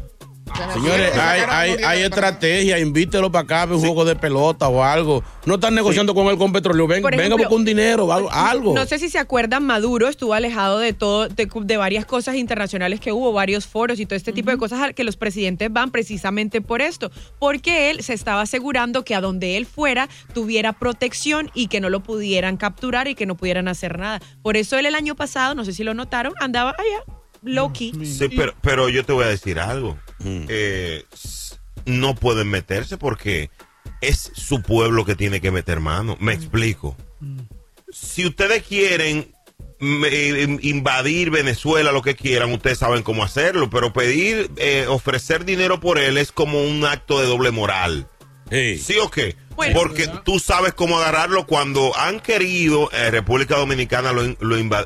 Señores, 0.74 1.16
hay, 1.16 1.40
hay, 1.48 1.84
hay 1.84 2.02
estrategia, 2.02 2.78
invítelo 2.78 3.30
para 3.30 3.44
acá, 3.44 3.66
ve 3.66 3.74
un 3.74 3.80
juego 3.80 4.04
de 4.04 4.16
pelota 4.16 4.68
o 4.68 4.82
algo. 4.82 5.22
No 5.44 5.54
están 5.54 5.74
negociando 5.74 6.14
con 6.14 6.28
él 6.28 6.38
con 6.38 6.52
petróleo. 6.52 6.86
Ven, 6.86 7.02
venga 7.02 7.16
ejemplo, 7.16 7.36
busca 7.38 7.54
un 7.54 7.64
dinero, 7.64 8.12
algo. 8.12 8.30
algo. 8.30 8.74
No 8.74 8.86
sé 8.86 8.98
si 8.98 9.08
se 9.08 9.18
acuerdan, 9.18 9.64
Maduro 9.64 10.08
estuvo 10.08 10.34
alejado 10.34 10.78
de 10.78 10.92
todo, 10.92 11.28
de, 11.28 11.48
de 11.62 11.76
varias 11.76 12.04
cosas 12.06 12.36
internacionales 12.36 13.00
que 13.00 13.12
hubo, 13.12 13.32
varios 13.32 13.66
foros 13.66 13.98
y 14.00 14.06
todo 14.06 14.16
este 14.16 14.32
tipo 14.32 14.50
de 14.50 14.58
cosas 14.58 14.92
que 14.94 15.04
los 15.04 15.16
presidentes 15.16 15.72
van 15.72 15.90
precisamente 15.90 16.60
por 16.60 16.80
esto, 16.80 17.10
porque 17.38 17.90
él 17.90 18.02
se 18.02 18.12
estaba 18.12 18.42
asegurando 18.42 19.04
que 19.04 19.14
a 19.14 19.20
donde 19.20 19.56
él 19.56 19.66
fuera 19.66 20.08
tuviera 20.32 20.72
protección 20.72 21.50
y 21.54 21.66
que 21.68 21.80
no 21.80 21.90
lo 21.90 22.00
pudieran 22.00 22.56
capturar 22.56 23.08
y 23.08 23.14
que 23.14 23.26
no 23.26 23.36
pudieran 23.36 23.68
hacer 23.68 23.98
nada. 23.98 24.20
Por 24.42 24.56
eso 24.56 24.78
él 24.78 24.86
el 24.86 24.94
año 24.94 25.14
pasado, 25.16 25.54
no 25.54 25.64
sé 25.64 25.72
si 25.72 25.84
lo 25.84 25.94
notaron, 25.94 26.34
andaba 26.40 26.74
allá, 26.78 27.21
low 27.42 27.72
key. 27.72 27.92
Sí, 28.04 28.28
pero, 28.36 28.54
pero 28.60 28.88
yo 28.88 29.04
te 29.04 29.12
voy 29.12 29.24
a 29.24 29.28
decir 29.28 29.58
algo. 29.60 29.98
Eh, 30.24 31.04
s- 31.12 31.56
no 31.86 32.14
pueden 32.14 32.48
meterse 32.48 32.96
porque 32.98 33.50
es 34.00 34.30
su 34.34 34.62
pueblo 34.62 35.04
que 35.04 35.14
tiene 35.16 35.40
que 35.40 35.50
meter 35.50 35.80
mano. 35.80 36.16
Me 36.20 36.32
explico. 36.32 36.96
Si 37.92 38.24
ustedes 38.26 38.62
quieren 38.62 39.32
mm, 39.80 40.04
eh, 40.06 40.58
invadir 40.62 41.30
Venezuela, 41.30 41.92
lo 41.92 42.02
que 42.02 42.14
quieran, 42.14 42.52
ustedes 42.52 42.78
saben 42.78 43.02
cómo 43.02 43.22
hacerlo, 43.24 43.68
pero 43.70 43.92
pedir, 43.92 44.50
eh, 44.56 44.86
ofrecer 44.88 45.44
dinero 45.44 45.80
por 45.80 45.98
él 45.98 46.18
es 46.18 46.32
como 46.32 46.62
un 46.62 46.84
acto 46.84 47.20
de 47.20 47.26
doble 47.26 47.50
moral. 47.50 48.08
¿Sí 48.78 48.96
o 48.98 49.10
qué? 49.10 49.34
Bueno. 49.56 49.74
Porque 49.74 50.08
tú 50.24 50.38
sabes 50.38 50.72
cómo 50.74 50.98
agarrarlo 50.98 51.46
cuando 51.46 51.96
han 51.96 52.20
querido, 52.20 52.90
eh, 52.92 53.10
República 53.10 53.56
Dominicana, 53.56 54.12
lo, 54.12 54.22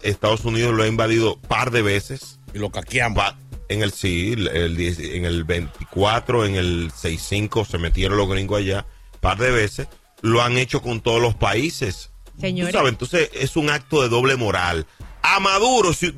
Estados 0.02 0.44
Unidos 0.44 0.74
lo 0.74 0.82
ha 0.82 0.88
invadido 0.88 1.38
par 1.40 1.70
de 1.70 1.82
veces. 1.82 2.35
Y 2.56 2.58
lo 2.58 2.70
caqueamos. 2.70 3.22
En 3.68 3.82
el 3.82 3.92
sí, 3.92 4.32
el, 4.32 4.48
el 4.48 4.76
10 4.76 4.98
en 5.00 5.24
el 5.26 5.44
24, 5.44 6.46
en 6.46 6.54
el 6.54 6.90
65 6.90 7.66
se 7.66 7.76
metieron 7.76 8.16
los 8.16 8.28
gringos 8.30 8.60
allá, 8.60 8.86
par 9.20 9.36
de 9.36 9.50
veces. 9.50 9.88
Lo 10.22 10.40
han 10.40 10.56
hecho 10.56 10.80
con 10.80 11.02
todos 11.02 11.20
los 11.20 11.34
países. 11.34 12.10
Señores. 12.40 12.72
Tú 12.72 12.78
sabes, 12.78 12.92
entonces 12.92 13.30
es 13.34 13.56
un 13.56 13.68
acto 13.68 14.00
de 14.00 14.08
doble 14.08 14.36
moral. 14.36 14.86
A 15.20 15.38
Maduro, 15.40 15.92
si, 15.92 16.14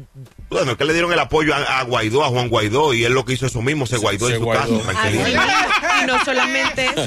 bueno, 0.48 0.76
que 0.76 0.84
le 0.84 0.92
dieron 0.92 1.12
el 1.12 1.18
apoyo 1.18 1.54
a, 1.54 1.80
a 1.80 1.82
Guaidó, 1.82 2.22
a 2.24 2.28
Juan 2.28 2.48
Guaidó, 2.48 2.94
y 2.94 3.04
él 3.04 3.14
lo 3.14 3.24
que 3.24 3.32
hizo 3.32 3.46
eso 3.46 3.62
mismo, 3.62 3.86
se 3.86 3.96
guaidó 3.96 4.28
se 4.28 4.34
en 4.34 4.38
su 4.38 4.44
guaidó. 4.44 4.80
casa. 4.84 5.10
Mismo. 5.10 5.26
y 6.02 6.06
no 6.06 6.24
solamente 6.24 6.86
eso. 6.86 7.06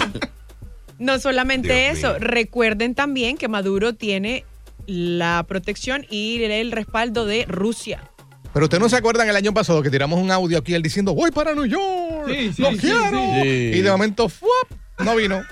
No 0.99 1.19
solamente 1.19 1.73
Dios 1.73 1.97
eso. 1.99 2.19
Recuerden 2.19 2.95
también 2.95 3.37
que 3.37 3.47
Maduro 3.47 3.93
tiene 3.93 4.43
la 4.87 5.45
protección 5.47 6.05
y 6.09 6.43
el 6.43 6.71
respaldo 6.71 7.25
de 7.25 7.45
Rusia. 7.47 8.10
Pero 8.53 8.65
ustedes 8.65 8.81
no 8.81 8.89
se 8.89 8.97
acuerdan 8.97 9.29
el 9.29 9.35
año 9.35 9.53
pasado 9.53 9.81
que 9.81 9.89
tiramos 9.89 10.19
un 10.19 10.29
audio 10.31 10.57
aquí 10.57 10.73
él 10.73 10.81
diciendo 10.81 11.13
voy 11.13 11.31
para 11.31 11.53
New 11.55 11.65
York, 11.65 12.27
Sí, 12.29 12.53
sí, 12.53 12.61
lo 12.61 12.71
sí, 12.71 12.77
quiero. 12.79 13.09
sí. 13.41 13.47
Y 13.73 13.81
de 13.81 13.91
momento 13.91 14.27
¡fuap! 14.29 14.71
no 14.99 15.15
vino. 15.15 15.41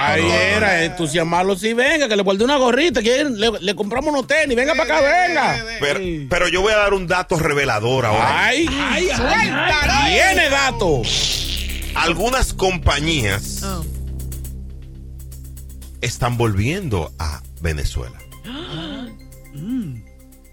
Ahí 0.00 0.24
era 0.30 0.82
entusiasmarlo. 0.84 1.56
Sí, 1.56 1.74
venga, 1.74 2.08
que 2.08 2.16
le 2.16 2.22
guardé 2.22 2.42
una 2.44 2.56
gorrita. 2.56 3.02
que 3.02 3.22
le, 3.24 3.50
le 3.60 3.74
compramos 3.74 4.10
unos 4.10 4.26
tenis. 4.26 4.56
Venga 4.56 4.74
para 4.74 4.96
acá, 4.98 5.06
venga. 5.26 5.64
Pero, 5.78 6.00
pero 6.30 6.48
yo 6.48 6.62
voy 6.62 6.72
a 6.72 6.76
dar 6.78 6.94
un 6.94 7.06
dato 7.06 7.38
revelador 7.38 8.06
ahora. 8.06 8.46
Ay, 8.46 8.66
ay, 8.70 9.08
ay, 9.14 9.50
ay. 9.52 10.14
Tiene 10.14 10.48
dato. 10.48 11.02
Algunas 11.94 12.54
compañías 12.54 13.62
Oh. 13.62 13.84
están 16.00 16.36
volviendo 16.38 17.12
a 17.18 17.42
Venezuela. 17.60 18.18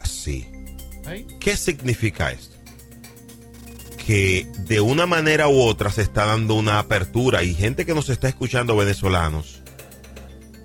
Sí. 0.04 0.46
¿Qué 1.40 1.58
significa 1.58 2.32
esto? 2.32 2.56
Que 4.06 4.48
de 4.66 4.82
una 4.82 5.06
manera 5.06 5.48
u 5.48 5.62
otra 5.62 5.92
se 5.92 6.02
está 6.02 6.26
dando 6.26 6.56
una 6.56 6.80
apertura 6.80 7.44
y 7.44 7.54
gente 7.54 7.86
que 7.86 7.94
nos 7.94 8.10
está 8.10 8.28
escuchando 8.28 8.76
venezolanos, 8.76 9.62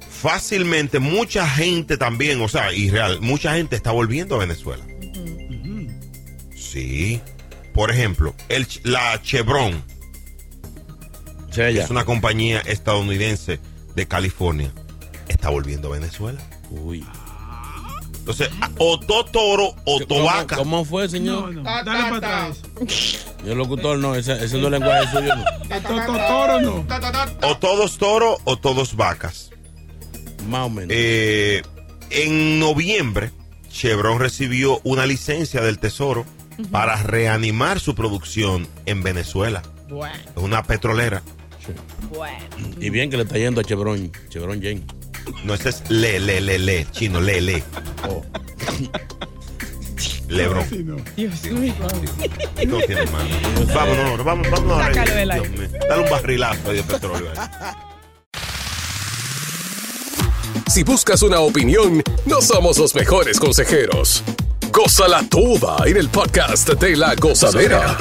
fácilmente 0.08 0.98
mucha 0.98 1.48
gente 1.48 1.96
también, 1.96 2.40
o 2.40 2.48
sea, 2.48 2.72
y 2.72 2.90
real, 2.90 3.20
mucha 3.20 3.54
gente 3.54 3.76
está 3.76 3.90
volviendo 3.90 4.36
a 4.36 4.38
Venezuela. 4.38 4.84
Sí. 6.56 7.20
Por 7.74 7.90
ejemplo, 7.90 8.34
el, 8.48 8.66
la 8.84 9.20
Chevron 9.20 9.82
es 11.56 11.90
una 11.90 12.04
compañía 12.04 12.60
estadounidense 12.60 13.60
de 13.94 14.06
California. 14.06 14.72
Está 15.28 15.50
volviendo 15.50 15.88
a 15.88 15.98
Venezuela. 15.98 16.40
Uy. 16.70 17.04
Entonces, 18.24 18.48
o 18.78 18.98
to 18.98 19.26
toro 19.26 19.74
o 19.84 19.98
to 19.98 20.06
¿Cómo, 20.08 20.24
vaca. 20.24 20.56
cómo 20.56 20.82
fue, 20.86 21.10
señor? 21.10 21.52
No, 21.52 21.62
no, 21.62 21.84
dale 21.84 21.84
para 22.20 22.46
atrás. 22.46 22.62
Yo 23.44 23.52
el 23.52 23.58
locutor 23.58 23.98
no, 23.98 24.14
ese, 24.14 24.32
ese 24.42 24.56
no 24.56 24.60
es 24.60 24.64
el 24.64 24.70
lenguaje 24.70 25.10
suyo. 25.12 25.36
no. 25.36 25.44
Toro 26.26 26.60
no. 26.62 26.86
O 27.42 27.56
todos 27.58 27.98
toro 27.98 28.38
o 28.44 28.56
todos 28.56 28.96
vacas. 28.96 29.50
Más 30.48 30.66
o 30.66 30.70
menos. 30.70 30.88
Eh, 30.90 31.60
en 32.08 32.58
noviembre, 32.58 33.30
Chevron 33.70 34.18
recibió 34.18 34.80
una 34.84 35.04
licencia 35.04 35.60
del 35.60 35.78
Tesoro 35.78 36.24
para 36.70 36.96
reanimar 37.02 37.78
su 37.78 37.94
producción 37.94 38.66
en 38.86 39.02
Venezuela. 39.02 39.62
Bueno, 39.90 40.14
Es 40.34 40.42
una 40.42 40.62
petrolera. 40.62 41.22
bueno. 42.10 42.38
Y 42.80 42.88
bien 42.88 43.10
que 43.10 43.18
le 43.18 43.24
está 43.24 43.36
yendo 43.36 43.60
a 43.60 43.64
Chevron, 43.64 44.10
Chevron 44.30 44.62
Jane. 44.62 44.82
No, 45.44 45.54
ese 45.54 45.70
es 45.70 45.82
le, 45.90 46.18
le, 46.20 46.40
le, 46.40 46.58
le, 46.58 46.86
chino, 46.90 47.20
le, 47.20 47.40
le. 47.40 47.62
Oh. 48.08 48.22
Lebron. 50.28 50.64
Dios 51.16 51.44
mío. 51.44 51.74
No 52.66 52.78
tiene 52.80 53.06
mano. 53.06 53.28
Vámonos, 53.74 54.24
vamos, 54.24 54.50
vámonos. 54.50 54.78
a 54.80 54.86
Sácalo 54.86 55.14
del. 55.14 55.28
Dale 55.88 56.02
un 56.02 56.10
barrilazo 56.10 56.70
ahí 56.70 56.76
de 56.76 56.82
petróleo. 56.82 57.30
ahí. 57.36 57.72
Si 60.68 60.82
buscas 60.82 61.22
una 61.22 61.40
opinión, 61.40 62.02
no 62.26 62.40
somos 62.40 62.78
los 62.78 62.94
mejores 62.94 63.38
consejeros. 63.38 64.24
Gózala 64.72 65.22
toda 65.28 65.86
en 65.86 65.96
el 65.96 66.08
podcast 66.08 66.68
de 66.68 66.96
la 66.96 67.14
gozadera. 67.14 67.96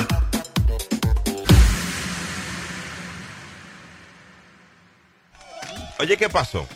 Oye, 5.99 6.17
¿qué 6.17 6.29
pasó? 6.29 6.67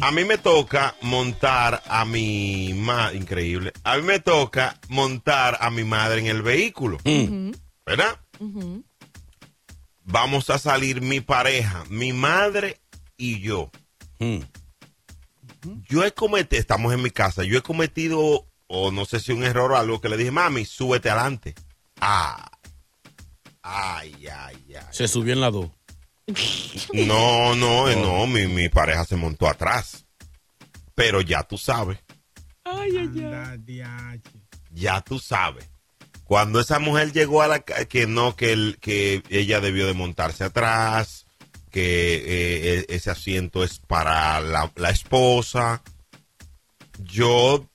A 0.00 0.10
mí 0.10 0.24
me 0.24 0.38
toca 0.38 0.94
montar 1.02 1.82
a 1.86 2.04
mi 2.04 2.72
madre, 2.74 3.18
increíble, 3.18 3.72
a 3.84 3.96
mí 3.96 4.02
me 4.02 4.20
toca 4.20 4.78
montar 4.88 5.58
a 5.60 5.70
mi 5.70 5.84
madre 5.84 6.20
en 6.20 6.26
el 6.26 6.42
vehículo, 6.42 6.98
¿verdad? 7.84 8.18
Vamos 10.04 10.50
a 10.50 10.58
salir 10.58 11.00
mi 11.00 11.20
pareja, 11.20 11.84
mi 11.88 12.12
madre 12.12 12.80
y 13.16 13.40
yo. 13.40 13.70
Yo 15.88 16.04
he 16.04 16.12
cometido, 16.12 16.60
estamos 16.60 16.92
en 16.92 17.02
mi 17.02 17.10
casa, 17.10 17.44
yo 17.44 17.58
he 17.58 17.62
cometido, 17.62 18.46
o 18.66 18.90
no 18.90 19.04
sé 19.04 19.20
si 19.20 19.32
un 19.32 19.44
error 19.44 19.72
o 19.72 19.76
algo, 19.76 20.00
que 20.00 20.08
le 20.08 20.16
dije, 20.16 20.30
mami, 20.30 20.64
súbete 20.64 21.10
adelante. 21.10 21.54
Ah. 22.00 22.50
Ay, 23.62 24.26
ay, 24.26 24.56
ay. 24.74 24.86
Se 24.90 25.06
subió 25.06 25.32
en 25.34 25.40
la 25.40 25.50
2. 25.50 25.70
No, 26.94 27.54
no, 27.56 27.88
eh, 27.88 27.96
no, 27.96 28.26
mi, 28.26 28.46
mi 28.46 28.68
pareja 28.68 29.04
se 29.04 29.16
montó 29.16 29.48
atrás. 29.48 30.06
Pero 30.94 31.20
ya 31.20 31.42
tú 31.42 31.56
sabes, 31.58 31.98
Ay, 32.64 32.96
ay, 32.96 33.30
ay. 33.82 34.20
Ya 34.70 35.00
tú 35.00 35.18
sabes. 35.18 35.68
Cuando 36.24 36.60
esa 36.60 36.78
mujer 36.78 37.12
llegó 37.12 37.42
a 37.42 37.48
la 37.48 37.60
que 37.60 38.06
no, 38.06 38.36
que, 38.36 38.52
el- 38.52 38.78
que 38.80 39.22
ella 39.28 39.60
debió 39.60 39.86
de 39.86 39.94
montarse 39.94 40.44
atrás, 40.44 41.26
que 41.70 42.14
eh, 42.14 42.84
e- 42.88 42.94
ese 42.94 43.10
asiento 43.10 43.64
es 43.64 43.78
para 43.80 44.40
la, 44.40 44.70
la 44.76 44.90
esposa. 44.90 45.82
Yo 46.98 47.68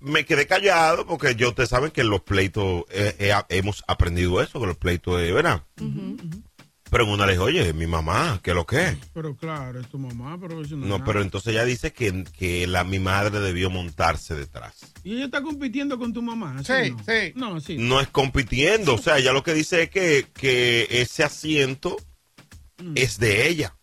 me 0.00 0.24
quedé 0.26 0.46
callado 0.46 1.06
porque 1.06 1.34
yo, 1.34 1.48
ustedes 1.50 1.70
saben 1.70 1.90
que 1.90 2.04
los 2.04 2.20
pleitos 2.22 2.84
eh, 2.90 3.16
eh, 3.18 3.32
hemos 3.48 3.82
aprendido 3.88 4.40
eso, 4.42 4.60
que 4.60 4.66
los 4.66 4.76
pleitos 4.76 5.18
de, 5.20 5.32
¿verdad? 5.32 5.62
Le 5.78 6.53
dijo, 7.28 7.44
oye, 7.44 7.72
mi 7.72 7.86
mamá, 7.86 8.40
¿qué 8.42 8.54
lo 8.54 8.66
que 8.66 8.88
es? 8.88 8.96
Pero 9.12 9.36
claro, 9.36 9.80
es 9.80 9.88
tu 9.88 9.98
mamá, 9.98 10.38
pero 10.40 10.62
eso 10.62 10.76
no, 10.76 10.84
es 10.84 10.88
No, 10.88 10.98
nada. 10.98 11.04
pero 11.04 11.22
entonces 11.22 11.52
ella 11.52 11.64
dice 11.64 11.92
que, 11.92 12.24
que 12.36 12.66
la, 12.66 12.84
mi 12.84 12.98
madre 12.98 13.40
debió 13.40 13.70
montarse 13.70 14.34
detrás. 14.34 14.74
Y 15.02 15.14
ella 15.14 15.24
está 15.26 15.42
compitiendo 15.42 15.98
con 15.98 16.12
tu 16.12 16.22
mamá. 16.22 16.62
¿sí? 16.62 16.72
Sí, 16.84 16.90
no? 16.90 16.98
sí. 17.04 17.32
No, 17.34 17.60
sí. 17.60 17.76
No 17.78 18.00
es 18.00 18.08
compitiendo, 18.08 18.94
o 18.94 18.98
sea, 18.98 19.18
ella 19.18 19.32
lo 19.32 19.42
que 19.42 19.54
dice 19.54 19.82
es 19.82 19.90
que, 19.90 20.26
que 20.34 20.86
ese 20.90 21.24
asiento 21.24 21.96
Mm. 22.78 22.94
es 22.96 23.18
de 23.18 23.48
ella. 23.48 23.76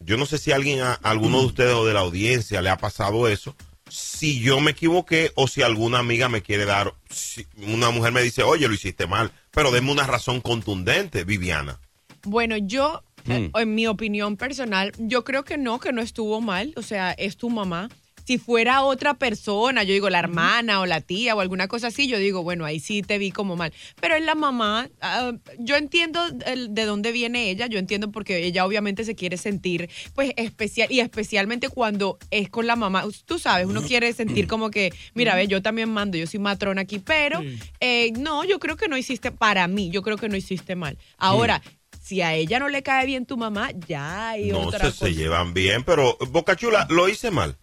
Yo 0.00 0.16
no 0.16 0.26
sé 0.26 0.36
si 0.38 0.50
a 0.50 0.56
alguien, 0.56 0.80
a, 0.80 0.94
alguno 0.94 1.40
de 1.40 1.46
ustedes 1.46 1.74
o 1.74 1.86
de 1.86 1.94
la 1.94 2.00
audiencia 2.00 2.60
le 2.60 2.70
ha 2.70 2.76
pasado 2.76 3.28
eso. 3.28 3.54
Si 3.88 4.40
yo 4.40 4.60
me 4.60 4.72
equivoqué 4.72 5.30
o 5.36 5.46
si 5.46 5.62
alguna 5.62 5.98
amiga 6.00 6.28
me 6.28 6.42
quiere 6.42 6.64
dar, 6.64 6.94
si 7.08 7.46
una 7.58 7.90
mujer 7.90 8.12
me 8.12 8.22
dice, 8.22 8.42
oye, 8.42 8.66
lo 8.66 8.74
hiciste 8.74 9.06
mal, 9.06 9.30
pero 9.52 9.70
denme 9.70 9.92
una 9.92 10.06
razón 10.06 10.40
contundente, 10.40 11.24
Viviana. 11.24 11.78
Bueno, 12.24 12.56
yo, 12.56 13.02
eh, 13.28 13.50
Mm. 13.52 13.58
en 13.58 13.74
mi 13.74 13.86
opinión 13.86 14.36
personal, 14.36 14.92
yo 14.98 15.24
creo 15.24 15.44
que 15.44 15.58
no, 15.58 15.78
que 15.80 15.92
no 15.92 16.02
estuvo 16.02 16.40
mal. 16.40 16.72
O 16.76 16.82
sea, 16.82 17.12
es 17.12 17.36
tu 17.36 17.50
mamá. 17.50 17.88
Si 18.24 18.38
fuera 18.38 18.84
otra 18.84 19.14
persona, 19.14 19.82
yo 19.82 19.92
digo 19.94 20.08
la 20.08 20.20
hermana 20.20 20.78
o 20.80 20.86
la 20.86 21.00
tía 21.00 21.34
o 21.34 21.40
alguna 21.40 21.66
cosa 21.66 21.88
así, 21.88 22.06
yo 22.06 22.18
digo, 22.18 22.44
bueno, 22.44 22.64
ahí 22.64 22.78
sí 22.78 23.02
te 23.02 23.18
vi 23.18 23.32
como 23.32 23.56
mal. 23.56 23.72
Pero 24.00 24.14
es 24.14 24.24
la 24.24 24.36
mamá. 24.36 24.88
ah, 25.00 25.32
yo 25.58 25.74
entiendo 25.74 26.20
el- 26.46 26.72
de 26.72 26.84
dónde 26.84 27.10
viene 27.10 27.50
ella, 27.50 27.66
yo 27.66 27.80
entiendo 27.80 28.12
porque 28.12 28.44
ella 28.46 28.64
obviamente 28.64 29.02
se 29.04 29.16
quiere 29.16 29.36
sentir, 29.38 29.90
pues, 30.14 30.32
especial. 30.36 30.86
Y 30.92 31.00
especialmente 31.00 31.68
cuando 31.68 32.16
es 32.30 32.48
con 32.48 32.68
la 32.68 32.76
mamá. 32.76 33.04
Tú 33.26 33.40
sabes, 33.40 33.66
uno 33.66 33.82
quiere 33.82 34.12
sentir 34.12 34.46
como 34.46 34.70
que, 34.70 34.92
mira, 35.14 35.34
ve, 35.34 35.48
yo 35.48 35.60
también 35.60 35.88
mando, 35.90 36.16
yo 36.16 36.28
soy 36.28 36.38
matrona 36.38 36.82
aquí, 36.82 37.00
pero 37.00 37.42
eh, 37.80 38.12
no, 38.16 38.44
yo 38.44 38.60
creo 38.60 38.76
que 38.76 38.86
no 38.86 38.96
hiciste, 38.96 39.32
para 39.32 39.66
mí, 39.66 39.90
yo 39.90 40.02
creo 40.02 40.16
que 40.16 40.28
no 40.28 40.36
hiciste 40.36 40.76
mal. 40.76 40.96
Ahora, 41.18 41.60
si 42.02 42.20
a 42.20 42.34
ella 42.34 42.58
no 42.58 42.68
le 42.68 42.82
cae 42.82 43.06
bien 43.06 43.24
tu 43.26 43.36
mamá, 43.36 43.70
ya 43.86 44.30
hay 44.30 44.48
No 44.50 44.60
otra 44.62 44.80
sé, 44.80 44.84
cosa. 44.86 45.06
se 45.06 45.14
llevan 45.14 45.54
bien, 45.54 45.84
pero 45.84 46.16
Boca 46.30 46.56
Chula, 46.56 46.86
lo 46.90 47.08
hice 47.08 47.30
mal. 47.30 47.56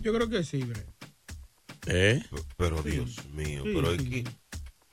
Yo 0.00 0.14
creo 0.14 0.28
que 0.30 0.44
sí, 0.44 0.62
Bre. 0.62 0.80
¿Eh? 1.86 2.22
Pero 2.56 2.80
Dios 2.82 3.24
mío, 3.32 3.62
pero 3.64 3.92
es 3.92 4.02
que... 4.02 4.24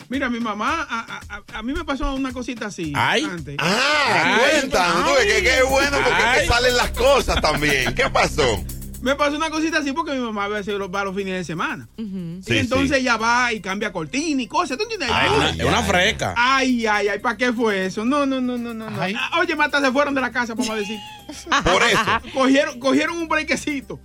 Mira, 0.09 0.27
mi 0.27 0.39
mamá, 0.39 0.87
a, 0.89 1.21
a- 1.29 1.43
a- 1.59 1.61
mí 1.61 1.71
me 1.71 1.85
pasó 1.85 2.15
una 2.15 2.33
cosita 2.33 2.65
así. 2.65 2.91
Ay. 2.95 3.23
antes. 3.25 3.55
Ah, 3.59 4.39
que 5.23 5.43
qué 5.43 5.61
bueno 5.69 5.97
porque 6.03 6.23
Ay. 6.23 6.47
salen 6.47 6.75
las 6.75 6.89
cosas 6.91 7.39
también. 7.41 7.93
¿Qué 7.93 8.09
pasó? 8.09 8.63
Me 9.01 9.15
pasó 9.15 9.37
una 9.37 9.49
cosita 9.49 9.79
así 9.79 9.93
porque 9.93 10.11
mi 10.11 10.19
mamá 10.19 10.45
a 10.45 10.47
veces 10.49 10.75
va 10.77 11.03
los 11.03 11.15
fines 11.15 11.33
de 11.33 11.43
semana. 11.43 11.87
Sí, 11.97 12.53
y 12.53 12.57
entonces 12.57 12.89
sí. 12.89 12.95
ella 13.01 13.17
va 13.17 13.53
y 13.53 13.61
cambia 13.61 13.91
cortina 13.91 14.41
y 14.41 14.47
cosas. 14.47 14.77
¿Tú 14.77 14.83
entiendes? 14.83 15.09
Ay, 15.11 15.29
Ay, 15.39 15.55
es 15.59 15.65
una 15.65 15.83
freca. 15.83 16.33
Ay, 16.37 16.85
ay, 16.85 17.07
ay, 17.07 17.19
¿para 17.19 17.37
qué 17.37 17.53
fue 17.53 17.85
eso? 17.85 18.03
No, 18.03 18.25
no, 18.25 18.41
no, 18.41 18.57
no, 18.57 18.73
no. 18.73 18.89
no. 18.89 19.01
Ah, 19.01 19.39
Oye, 19.39 19.55
Mata, 19.55 19.79
se 19.81 19.91
fueron 19.91 20.13
de 20.13 20.21
la 20.21 20.31
casa, 20.31 20.53
vamos 20.53 20.69
a 20.69 20.75
decir. 20.75 20.97
Por 21.63 21.83
eso. 21.83 21.99
Cogieron, 22.33 22.79
cogieron 22.79 23.17
un 23.17 23.27
brequecito. 23.27 23.99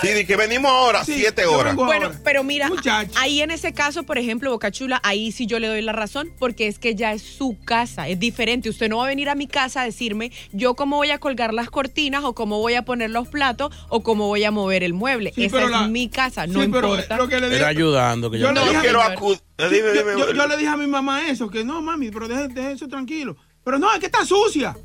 Sí, 0.00 0.08
de 0.08 0.26
que 0.26 0.36
venimos 0.36 0.70
ahora, 0.70 1.04
Sí, 1.04 1.14
siete 1.14 1.46
horas. 1.46 1.76
Bueno, 1.76 2.10
pero 2.24 2.42
mira, 2.42 2.68
ahí 3.16 3.40
en 3.40 3.50
ese 3.52 3.72
caso, 3.72 4.02
por 4.02 4.18
ejemplo, 4.18 4.50
Bocachula, 4.50 5.00
ahí 5.04 5.30
sí 5.32 5.46
yo 5.46 5.58
le 5.60 5.68
doy 5.68 5.80
la 5.82 5.92
razón, 5.92 6.32
porque 6.38 6.66
es 6.66 6.78
que 6.78 6.94
ya 6.96 7.12
es 7.12 7.22
su 7.22 7.56
casa, 7.64 8.08
es 8.08 8.18
diferente. 8.18 8.68
Usted 8.68 8.88
no 8.88 8.98
va 8.98 9.04
a 9.04 9.08
venir 9.08 9.28
a 9.28 9.34
mi 9.34 9.46
casa 9.46 9.82
a 9.82 9.84
decirme 9.84 10.32
yo 10.52 10.74
cómo 10.74 10.96
voy 10.96 11.10
a 11.10 11.18
colgar 11.18 11.54
las 11.54 11.70
cortinas, 11.70 12.24
o 12.24 12.34
cómo 12.34 12.58
voy 12.58 12.74
a 12.74 12.84
poner 12.84 13.10
los 13.10 13.28
platos, 13.28 13.74
o 13.88 14.02
cómo 14.02 14.26
voy 14.26 14.42
a 14.44 14.50
mover 14.50 14.82
el 14.82 14.92
mueble. 14.94 15.32
Sí, 15.34 15.44
Esa 15.44 15.56
pero 15.56 15.66
es 15.66 15.72
la- 15.72 15.86
mi 15.88 16.08
casa, 16.08 16.46
no 16.46 16.62
Sí, 16.62 16.68
pero 16.72 16.88
importa. 16.88 17.16
lo 17.16 17.28
que 17.28 17.36
le 17.40 17.46
digo- 17.46 17.56
Era 17.58 17.68
ayudando. 17.68 18.30
Que 18.30 18.38
Yo 18.38 18.46
yo 18.48 18.52
le 18.52 18.60
no 18.60 18.66
dije 18.68 18.80
quiero 18.82 19.00
Eh, 19.02 19.14
yo, 19.58 19.68
dime, 19.70 19.88
yo- 20.34 20.46
le 20.48 20.56
dije 20.56 20.68
a 20.68 20.76
mi 20.76 20.86
mamá 20.88 21.28
eso, 21.28 21.48
que 21.48 21.64
no, 21.64 21.80
mami, 21.80 22.10
pero 22.10 22.26
deje, 22.26 22.48
deje 22.48 22.72
eso 22.72 22.88
tranquilo. 22.88 23.36
Pero 23.64 23.78
no, 23.78 23.92
es 23.94 24.00
que 24.00 24.06
está 24.06 24.26
sucia. 24.26 24.76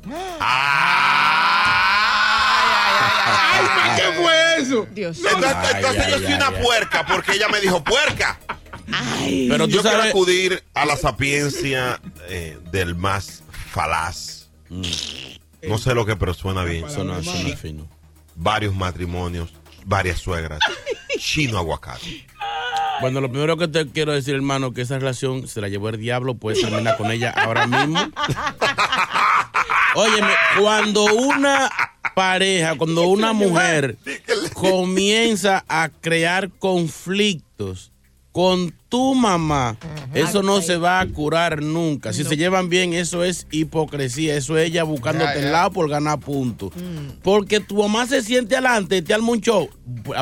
Ay, 3.10 3.66
¿para 3.66 3.96
qué 3.96 4.02
fue 4.22 4.56
eso? 4.62 4.86
Dios. 4.92 5.18
Entonces, 5.18 5.52
Ay, 5.56 5.72
entonces 5.76 6.02
ay, 6.06 6.10
yo 6.12 6.18
soy 6.18 6.26
ay, 6.26 6.34
una 6.34 6.48
ay. 6.48 6.62
puerca 6.62 7.06
porque 7.06 7.32
ella 7.32 7.48
me 7.48 7.60
dijo 7.60 7.82
puerca. 7.84 8.38
Pero 9.26 9.68
tú 9.68 9.74
yo 9.76 9.82
quiero 9.82 10.02
acudir 10.02 10.64
a 10.74 10.86
la 10.86 10.96
sapiencia 10.96 12.00
eh, 12.28 12.58
del 12.70 12.94
más 12.94 13.42
falaz. 13.72 14.48
No 14.70 15.78
sé 15.78 15.94
lo 15.94 16.06
que, 16.06 16.16
pero 16.16 16.32
suena 16.34 16.64
bien. 16.64 16.88
Suena- 16.90 17.22
suena 17.22 17.56
fino. 17.56 17.88
Varios 18.34 18.74
matrimonios, 18.74 19.52
varias 19.84 20.18
suegras. 20.20 20.60
Chino 21.18 21.58
aguacate. 21.58 22.26
Bueno, 23.00 23.20
lo 23.20 23.30
primero 23.30 23.56
que 23.56 23.68
te 23.68 23.88
quiero 23.90 24.12
decir, 24.12 24.34
hermano, 24.34 24.72
que 24.72 24.82
esa 24.82 24.98
relación 24.98 25.46
se 25.46 25.60
la 25.60 25.68
llevó 25.68 25.88
el 25.90 25.98
diablo, 25.98 26.34
puedes 26.34 26.60
terminar 26.60 26.96
con 26.96 27.10
ella 27.12 27.30
ahora 27.36 27.66
mismo. 27.66 28.00
Óyeme, 29.94 30.28
cuando 30.60 31.04
una 31.14 31.70
pareja, 32.14 32.76
cuando 32.76 33.08
una 33.08 33.32
mujer 33.32 33.96
comienza 34.54 35.64
a 35.68 35.88
crear 36.00 36.50
conflictos 36.58 37.90
con 38.32 38.72
tu 38.88 39.14
mamá, 39.16 39.76
eso 40.14 40.42
no 40.44 40.60
se 40.62 40.76
va 40.76 41.00
a 41.00 41.06
curar 41.06 41.60
nunca. 41.62 42.12
Si 42.12 42.22
se 42.24 42.36
llevan 42.36 42.68
bien, 42.68 42.92
eso 42.92 43.24
es 43.24 43.46
hipocresía. 43.50 44.36
Eso 44.36 44.56
es 44.56 44.68
ella 44.68 44.84
buscándote 44.84 45.34
Ya, 45.34 45.40
ya. 45.40 45.46
el 45.46 45.52
lado 45.52 45.72
por 45.72 45.88
ganar 45.90 46.20
puntos. 46.20 46.70
Porque 47.22 47.58
tu 47.60 47.76
mamá 47.82 48.06
se 48.06 48.22
siente 48.22 48.54
adelante, 48.56 49.02
te 49.02 49.12
arma 49.14 49.30
un 49.32 49.40
show, 49.40 49.68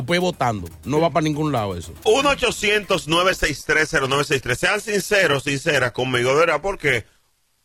pues 0.07 0.21
votando. 0.21 0.69
No 0.85 1.01
va 1.01 1.11
para 1.11 1.25
ningún 1.25 1.53
lado 1.53 1.77
eso. 1.77 1.93
1-800-963-0963. 2.05 4.55
Sean 4.57 4.81
sinceros, 4.81 5.43
sinceras 5.45 5.93
conmigo, 5.93 6.35
verdad, 6.35 6.61
porque 6.63 7.05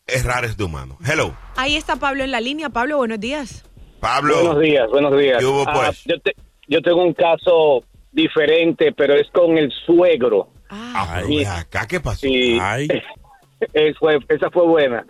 errar 0.08 0.46
es 0.46 0.58
de 0.58 0.64
humano. 0.64 0.98
Hello, 1.06 1.36
Ahí 1.58 1.76
está 1.76 1.96
Pablo 1.98 2.24
en 2.24 2.32
la 2.32 2.42
línea. 2.42 2.70
Pablo, 2.70 2.98
buenos 2.98 3.20
días. 3.20 3.64
Pablo. 4.00 4.36
Buenos 4.36 4.60
días, 4.60 4.90
buenos 4.90 5.18
días. 5.18 5.38
¿Qué 5.40 5.46
hubo, 5.46 5.64
Ah, 5.68 5.74
pues? 5.88 6.04
yo, 6.06 6.20
te- 6.20 6.36
yo 6.68 6.82
tengo 6.82 7.04
un 7.04 7.14
caso 7.14 7.84
diferente, 8.12 8.92
pero 8.94 9.14
es 9.14 9.30
con 9.32 9.58
el 9.58 9.72
suegro. 9.86 10.50
Ah, 10.70 11.12
pero 11.16 11.28
ve 11.28 11.46
acá, 11.46 11.86
¿qué 11.88 12.00
pasó? 12.00 12.26
Es- 13.74 13.96
fue- 14.00 14.18
esa 14.30 14.50
fue 14.50 14.66
buena. 14.66 15.06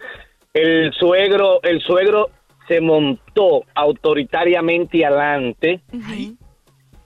El 0.54 0.92
suegro, 0.94 1.64
el 1.64 1.80
suegro 1.82 2.30
se 2.68 2.82
montó 2.82 3.64
autoritariamente 3.74 5.06
adelante. 5.06 5.80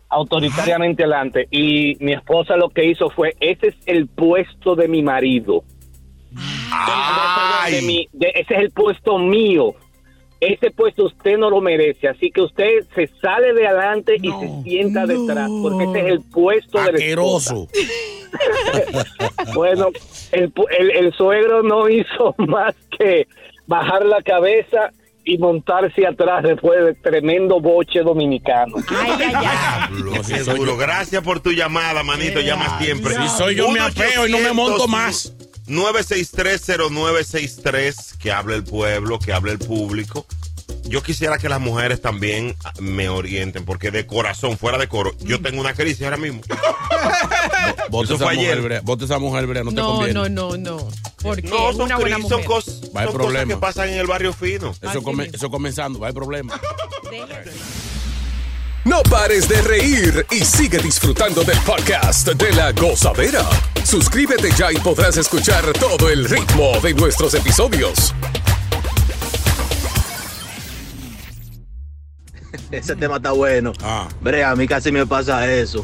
Autoritariamente 0.09 1.03
adelante. 1.03 1.47
Y 1.51 1.97
mi 2.03 2.13
esposa 2.13 2.55
lo 2.57 2.69
que 2.69 2.85
hizo 2.85 3.11
fue, 3.11 3.35
ese 3.39 3.67
es 3.67 3.75
el 3.85 4.07
puesto 4.07 4.75
de 4.75 4.87
mi 4.87 5.03
marido. 5.03 5.63
De 7.71 7.81
mi- 7.81 8.07
de- 8.13 8.31
ese 8.35 8.53
es 8.53 8.59
el 8.61 8.71
puesto 8.71 9.17
mío. 9.17 9.73
Ese 10.41 10.69
puesto 10.69 11.05
usted 11.05 11.37
no 11.37 11.49
lo 11.49 11.61
merece, 11.61 12.07
así 12.09 12.29
que 12.29 12.41
usted 12.41 12.85
se 12.93 13.07
sale 13.21 13.53
de 13.53 13.67
adelante 13.67 14.17
y 14.21 14.29
se 14.29 14.63
sienta 14.63 15.05
detrás, 15.05 15.49
porque 15.61 15.85
ese 15.85 15.99
es 16.01 16.05
el 16.07 16.21
puesto 16.21 16.77
del 16.83 16.95
Asqueroso. 16.95 17.67
bueno, 19.55 19.87
el, 20.31 20.53
pu- 20.53 20.67
el, 20.77 20.91
el 20.91 21.13
suegro 21.13 21.63
no 21.63 21.89
hizo 21.89 22.35
más 22.47 22.75
que 22.97 23.27
bajar 23.65 24.05
la 24.05 24.21
cabeza 24.21 24.91
y 25.27 25.39
montarse 25.39 26.05
atrás 26.05 26.43
después 26.43 26.85
de 26.85 26.93
tremendo 26.93 27.59
boche 27.59 28.01
dominicano. 28.01 28.75
Diablo, 28.87 30.11
qué 30.27 30.39
duro. 30.43 30.77
Gracias 30.77 31.23
por 31.23 31.39
tu 31.39 31.51
llamada, 31.51 32.03
manito. 32.03 32.41
Llama 32.41 32.77
siempre. 32.79 33.15
Si 33.15 33.27
soy 33.29 33.55
yo, 33.55 33.71
me 33.71 33.79
apeo 33.79 34.27
y 34.27 34.31
no 34.31 34.37
me 34.39 34.53
monto 34.53 34.87
más. 34.87 35.34
9630963, 35.67 38.17
que 38.17 38.31
hable 38.31 38.55
el 38.55 38.63
pueblo, 38.63 39.19
que 39.19 39.33
hable 39.33 39.51
el 39.51 39.59
público. 39.59 40.25
Yo 40.83 41.01
quisiera 41.03 41.37
que 41.37 41.49
las 41.49 41.59
mujeres 41.59 42.01
también 42.01 42.55
me 42.79 43.09
orienten, 43.09 43.65
porque 43.65 43.91
de 43.91 44.05
corazón, 44.05 44.57
fuera 44.57 44.77
de 44.77 44.87
coro, 44.87 45.13
yo 45.19 45.41
tengo 45.41 45.59
una 45.61 45.73
crisis 45.73 46.03
ahora 46.03 46.17
mismo. 46.17 46.41
Vote 47.89 48.13
esa, 48.15 48.25
fue 48.25 48.35
mujer, 48.35 48.81
vote 48.83 49.05
esa 49.05 49.19
mujer, 49.19 49.47
brea, 49.47 49.63
no, 49.63 49.69
te 49.71 49.77
No, 49.77 49.85
conviene. 49.95 50.13
no, 50.13 50.29
no, 50.29 50.57
no. 50.57 50.87
Porque 51.21 51.43
No, 51.43 51.71
son, 51.73 51.83
una 51.83 51.97
buena 51.97 52.15
crisis, 52.17 52.29
son, 52.29 52.41
mujer. 52.41 52.63
cos- 52.63 52.65
son 52.65 52.89
cosas 52.91 53.11
problema. 53.13 53.53
que 53.53 53.57
pasan 53.59 53.89
en 53.89 53.99
el 53.99 54.07
barrio 54.07 54.33
fino. 54.33 54.73
Eso, 54.81 55.01
come- 55.03 55.29
eso 55.31 55.49
comenzando, 55.49 55.99
va 55.99 56.07
a 56.07 56.09
haber 56.09 56.15
problema. 56.21 56.59
No 58.85 59.01
pares 59.01 59.49
de 59.49 59.59
reír 59.63 60.27
y 60.29 60.45
sigue 60.45 60.77
disfrutando 60.77 61.43
del 61.43 61.57
podcast 61.61 62.27
de 62.27 62.53
la 62.53 62.71
gozadera. 62.71 63.41
Suscríbete 63.83 64.51
ya 64.51 64.71
y 64.71 64.75
podrás 64.75 65.17
escuchar 65.17 65.65
todo 65.73 66.07
el 66.07 66.29
ritmo 66.29 66.79
de 66.83 66.93
nuestros 66.93 67.33
episodios. 67.33 68.13
Ese 72.71 72.95
tema 72.95 73.15
está 73.15 73.31
bueno. 73.31 73.73
Ah. 73.81 74.07
Brea, 74.21 74.51
a 74.51 74.55
mí 74.55 74.67
casi 74.67 74.91
me 74.91 75.07
pasa 75.07 75.51
eso. 75.51 75.83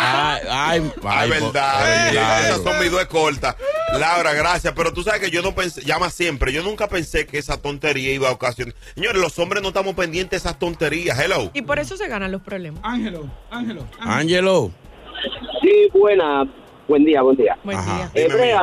Ay, 0.00 0.40
ay, 0.50 0.92
Ay, 1.04 1.30
verdad. 1.30 1.74
ay, 1.80 2.16
Esas 2.46 2.62
son 2.62 2.78
mis 2.80 2.90
dos 2.90 3.04
cortas. 3.06 3.56
Laura, 3.98 4.32
gracias. 4.32 4.72
Pero 4.76 4.92
tú 4.92 5.02
sabes 5.02 5.20
que 5.20 5.30
yo 5.30 5.40
no 5.42 5.54
pensé, 5.54 5.82
llama 5.82 6.10
siempre. 6.10 6.52
Yo 6.52 6.62
nunca 6.62 6.88
pensé 6.88 7.26
que 7.26 7.38
esa 7.38 7.60
tontería 7.60 8.12
iba 8.12 8.28
a 8.28 8.32
ocasionar. 8.32 8.74
Señores, 8.94 9.20
los 9.20 9.38
hombres 9.38 9.62
no 9.62 9.68
estamos 9.68 9.94
pendientes 9.94 10.42
de 10.42 10.48
esas 10.48 10.58
tonterías. 10.58 11.18
Hello. 11.18 11.50
Y 11.54 11.62
por 11.62 11.78
eso 11.78 11.96
se 11.96 12.08
ganan 12.08 12.32
los 12.32 12.42
problemas. 12.42 12.80
Ángelo, 12.84 13.26
Ángelo. 13.50 13.84
Ángelo. 14.00 14.70
Sí, 15.62 15.88
buena. 15.94 16.44
Buen 16.88 17.04
día, 17.04 17.22
buen 17.22 17.36
día. 17.36 17.56
Buen 17.64 17.78
día. 17.84 18.10
Eh, 18.14 18.28
Brea, 18.28 18.62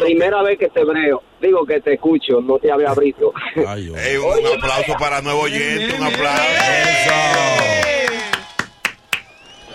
primera 0.00 0.42
vez 0.42 0.58
que 0.58 0.68
te 0.68 0.84
breo. 0.84 1.22
Digo 1.46 1.64
que 1.64 1.80
te 1.80 1.94
escucho, 1.94 2.40
no 2.40 2.58
te 2.58 2.70
había 2.72 2.92
visto. 2.94 3.32
Ay, 3.66 3.88
oh. 3.90 3.96
Ey, 3.96 4.16
un 4.16 4.58
aplauso 4.58 4.94
para 4.98 5.20
nuevo 5.22 5.42
oyente. 5.42 5.94
Un 5.96 6.04
aplauso. 6.04 7.12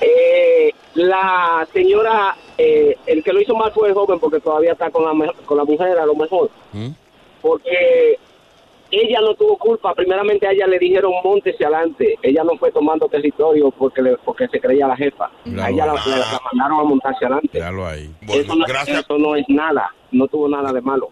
Eh, 0.02 0.72
la 0.96 1.68
señora, 1.74 2.36
eh, 2.58 2.96
el 3.06 3.24
que 3.24 3.32
lo 3.34 3.42
hizo 3.42 3.56
mal 3.56 3.72
fue 3.72 3.88
el 3.90 3.94
joven 3.94 4.20
porque 4.20 4.40
todavía 4.40 4.74
está 4.74 4.90
con 4.90 5.04
la, 5.06 5.34
con 5.46 5.58
la 5.58 5.64
mujer 5.64 5.98
a 5.98 6.06
lo 6.06 6.16
mejor. 6.16 6.50
¿Mm? 6.74 6.90
Porque 7.42 8.18
ella 8.92 9.22
no 9.22 9.34
tuvo 9.36 9.58
culpa. 9.58 9.94
Primeramente 9.94 10.48
a 10.48 10.52
ella 10.52 10.68
le 10.68 10.78
dijeron 10.80 11.12
montese 11.24 11.64
adelante. 11.66 12.18
Ella 12.22 12.44
no 12.44 12.58
fue 12.58 12.72
tomando 12.72 13.08
territorio 13.08 13.72
porque 13.72 14.02
le, 14.02 14.18
porque 14.18 14.48
se 14.48 14.60
creía 14.60 14.88
la 14.88 14.98
jefa. 14.98 15.30
Claro. 15.44 15.64
A 15.64 15.70
ella 15.70 15.86
la, 15.86 15.94
la- 15.94 16.18
la 16.18 16.40
mandaron 16.52 16.80
a 16.80 16.84
montarse 16.84 17.26
adelante. 17.26 17.60
No, 18.22 18.34
eso 18.98 19.18
no 19.18 19.36
es 19.36 19.46
nada. 19.48 19.90
No 20.12 20.28
tuvo 20.28 20.50
nada 20.50 20.74
de 20.74 20.82
malo. 20.82 21.10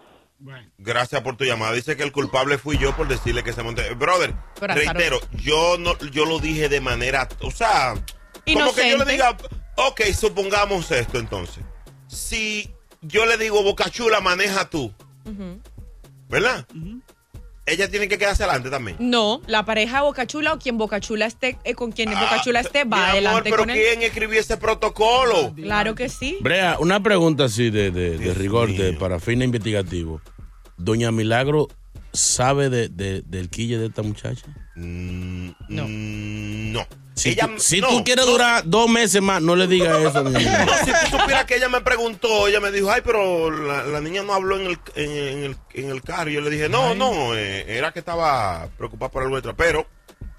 Gracias 0.78 1.20
por 1.22 1.36
tu 1.36 1.44
llamada. 1.44 1.72
Dice 1.72 1.96
que 1.96 2.02
el 2.02 2.12
culpable 2.12 2.58
fui 2.58 2.78
yo 2.78 2.96
por 2.96 3.08
decirle 3.08 3.42
que 3.42 3.52
se 3.52 3.62
monte. 3.62 3.92
Brother, 3.94 4.34
Pero, 4.58 4.74
reitero, 4.74 5.20
yo 5.32 5.76
no, 5.78 5.98
yo 6.10 6.24
lo 6.24 6.38
dije 6.38 6.68
de 6.68 6.80
manera, 6.80 7.28
o 7.40 7.50
sea, 7.50 7.94
como 8.46 8.74
que 8.74 8.90
yo 8.90 8.96
le 8.96 9.12
diga, 9.12 9.36
ok, 9.76 10.00
supongamos 10.14 10.90
esto 10.90 11.18
entonces. 11.18 11.62
Si 12.08 12.70
yo 13.02 13.26
le 13.26 13.36
digo, 13.36 13.62
Boca 13.62 13.90
Chula, 13.90 14.20
maneja 14.20 14.68
tú, 14.68 14.94
¿verdad? 16.28 16.66
Ella 17.70 17.88
tiene 17.90 18.08
que 18.08 18.18
quedarse 18.18 18.42
adelante 18.44 18.68
también. 18.70 18.96
No, 18.98 19.40
la 19.46 19.64
pareja 19.64 20.02
Bocachula 20.02 20.52
o 20.54 20.58
quien 20.58 20.76
Bocachula 20.78 21.26
esté, 21.26 21.56
eh, 21.64 21.74
con 21.74 21.92
quien 21.92 22.08
Ah, 22.10 22.20
Bocachula 22.20 22.60
esté, 22.60 22.84
Mi 22.84 22.90
va 22.90 22.96
amor, 22.98 23.10
adelante 23.12 23.50
pero 23.50 23.62
con 23.62 23.70
él. 23.70 23.78
¿quién 23.80 24.02
escribió 24.02 24.40
ese 24.40 24.56
protocolo? 24.56 25.52
Claro 25.54 25.94
que 25.94 26.08
sí. 26.08 26.38
Brea, 26.40 26.76
una 26.80 27.02
pregunta 27.02 27.44
así 27.44 27.70
de, 27.70 27.90
de, 27.90 28.18
de 28.18 28.34
rigor, 28.34 28.72
de, 28.72 28.92
para 28.94 29.20
fines 29.20 29.44
investigativos. 29.46 30.20
¿Doña 30.76 31.12
Milagro 31.12 31.68
sabe 32.12 32.70
de, 32.70 32.88
de- 32.88 33.22
del 33.22 33.48
quille 33.50 33.78
de 33.78 33.86
esta 33.86 34.02
muchacha? 34.02 34.46
no. 34.76 35.86
no. 35.88 36.86
Si, 37.14 37.30
Ella- 37.30 37.48
tú, 37.48 37.52
si 37.60 37.80
no, 37.82 37.88
tú 37.88 38.02
quieres 38.04 38.24
no. 38.24 38.32
durar 38.32 38.62
dos 38.64 38.88
meses 38.88 39.20
más, 39.20 39.42
no 39.42 39.54
le 39.54 39.66
digas 39.66 39.98
eso. 40.00 40.22
No, 40.24 40.30
si 40.38 40.44
tú 41.10 41.18
supieras 41.18 41.44
que 41.44 41.56
ella 41.56 41.68
me 41.68 41.82
preguntó, 41.82 42.48
ella 42.48 42.60
me 42.60 42.70
dijo, 42.70 42.90
ay, 42.90 43.02
pero 43.04 43.50
la, 43.50 43.84
la 43.84 44.00
niña 44.00 44.22
no 44.22 44.32
habló 44.32 44.58
en 44.58 44.66
el, 44.70 44.78
en, 44.94 45.10
en 45.10 45.44
el, 45.44 45.56
en 45.74 45.90
el 45.90 46.00
carro. 46.02 46.30
Y 46.30 46.34
yo 46.34 46.40
le 46.40 46.48
dije, 46.48 46.70
no, 46.70 46.94
no, 46.94 47.34
eh, 47.34 47.76
era 47.76 47.92
que 47.92 47.98
estaba 47.98 48.68
preocupada 48.78 49.10
por 49.10 49.22
algo 49.22 49.36
extra, 49.36 49.52
pero 49.54 49.86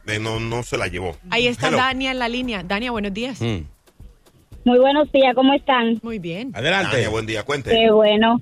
eh, 0.08 0.18
no, 0.18 0.40
no 0.40 0.64
se 0.64 0.76
la 0.78 0.88
llevó. 0.88 1.16
Ahí 1.30 1.46
está 1.46 1.68
Hello. 1.68 1.78
Dania 1.78 2.10
en 2.12 2.18
la 2.20 2.30
línea. 2.30 2.64
Dania, 2.64 2.90
buenos 2.90 3.14
días. 3.14 3.40
Mm. 3.42 3.60
Muy 4.66 4.80
buenos 4.80 5.12
días, 5.12 5.36
¿cómo 5.36 5.54
están? 5.54 6.00
Muy 6.02 6.18
bien. 6.18 6.52
Adelante. 6.56 6.94
Dania, 6.96 7.10
buen 7.10 7.26
día, 7.28 7.44
cuente. 7.44 7.70
Qué 7.70 7.92
bueno. 7.92 8.42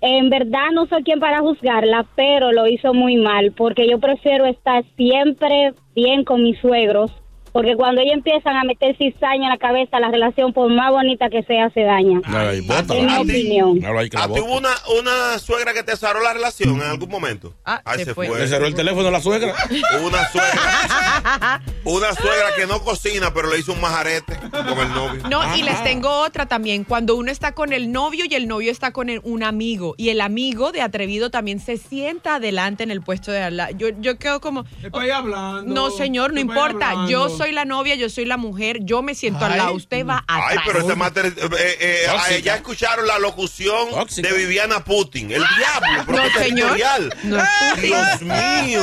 En 0.00 0.30
verdad 0.30 0.70
no 0.72 0.86
soy 0.86 1.02
quien 1.02 1.18
para 1.18 1.40
juzgarla, 1.40 2.06
pero 2.14 2.52
lo 2.52 2.68
hizo 2.68 2.94
muy 2.94 3.16
mal, 3.16 3.52
porque 3.52 3.88
yo 3.88 3.98
prefiero 3.98 4.46
estar 4.46 4.84
siempre 4.96 5.74
bien 5.94 6.24
con 6.24 6.42
mis 6.42 6.58
suegros, 6.60 7.10
porque 7.52 7.74
cuando 7.76 8.00
ellos 8.00 8.14
empiezan 8.14 8.56
a 8.56 8.64
meter 8.64 8.96
cizaña 8.96 9.44
en 9.44 9.48
la 9.50 9.58
cabeza, 9.58 9.98
la 10.00 10.10
relación, 10.10 10.52
por 10.52 10.70
más 10.70 10.90
bonita 10.90 11.28
que 11.30 11.42
sea, 11.44 11.70
se 11.70 11.80
daña. 11.82 12.20
Bótala. 12.66 13.00
Es 13.00 13.06
mi 13.06 13.16
opinión. 13.16 13.84
¿A 13.84 14.26
bota. 14.26 14.42
hubo 14.42 14.56
una, 14.58 14.70
una 15.00 15.38
suegra 15.38 15.72
que 15.72 15.82
te 15.82 15.96
cerró 15.96 16.22
la 16.22 16.32
relación 16.32 16.76
en 16.76 16.82
algún 16.82 17.08
momento? 17.08 17.54
Ah, 17.64 17.80
Ahí 17.84 17.98
se 18.00 18.04
se 18.06 18.14
fue. 18.14 18.26
fue. 18.28 18.38
Le 18.40 18.48
cerró 18.48 18.66
el 18.66 18.74
teléfono 18.74 19.08
a 19.08 19.10
la 19.10 19.20
suegra. 19.20 19.54
Una 20.02 20.28
suegra, 20.28 21.62
una 21.84 22.12
suegra 22.14 22.54
que 22.56 22.66
no 22.66 22.80
cocina, 22.82 23.32
pero 23.32 23.50
le 23.50 23.58
hizo 23.58 23.72
un 23.72 23.80
majarete 23.80 24.36
con 24.50 24.78
el 24.78 24.88
novio. 24.94 25.22
No, 25.30 25.56
y 25.56 25.62
les 25.62 25.82
tengo 25.84 26.08
otra 26.22 26.46
también. 26.46 26.84
Cuando 26.84 27.16
uno 27.16 27.30
está 27.30 27.52
con 27.52 27.72
el 27.72 27.90
novio 27.92 28.24
y 28.28 28.34
el 28.34 28.46
novio 28.48 28.70
está 28.70 28.92
con 28.92 29.08
el- 29.08 29.20
un 29.24 29.42
amigo 29.42 29.94
y 29.96 30.10
el 30.10 30.20
amigo 30.20 30.72
de 30.72 30.82
atrevido 30.82 31.30
también 31.30 31.60
se 31.60 31.76
sienta 31.76 32.36
adelante 32.36 32.82
en 32.82 32.90
el 32.90 33.02
puesto 33.02 33.32
de 33.32 33.42
al 33.42 33.56
lado. 33.56 33.74
Yo, 33.76 33.88
yo 34.00 34.18
quedo 34.18 34.40
como, 34.40 34.64
Estoy 34.82 35.10
hablando. 35.10 35.72
no 35.74 35.90
señor, 35.90 36.32
no 36.32 36.40
importa. 36.40 36.90
hablando. 36.90 37.10
Yo 37.10 37.28
soy 37.38 37.52
la 37.52 37.64
novia, 37.64 37.94
yo 37.94 38.08
soy 38.10 38.24
la 38.24 38.36
mujer, 38.36 38.78
yo 38.82 39.02
me 39.02 39.14
siento 39.14 39.44
al 39.44 39.52
Ay. 39.52 39.58
lado. 39.58 39.72
Usted 39.74 40.04
va 40.06 40.18
atrás. 40.26 40.42
Ay, 40.50 40.58
pero 40.66 40.80
este 40.80 40.94
mater, 40.96 41.26
eh, 41.26 41.32
eh, 41.80 42.06
eh, 42.30 42.42
ya 42.42 42.56
escucharon 42.56 43.06
la 43.06 43.18
locución 43.18 43.90
Tóxica. 43.90 44.28
de 44.28 44.36
Viviana 44.36 44.84
Putin. 44.84 45.30
El 45.30 45.42
diablo, 45.58 46.12
No, 46.12 46.40
señor. 46.40 46.78
No 47.24 47.38
es. 47.38 47.82
Dios 47.82 48.22
mío. 48.22 48.80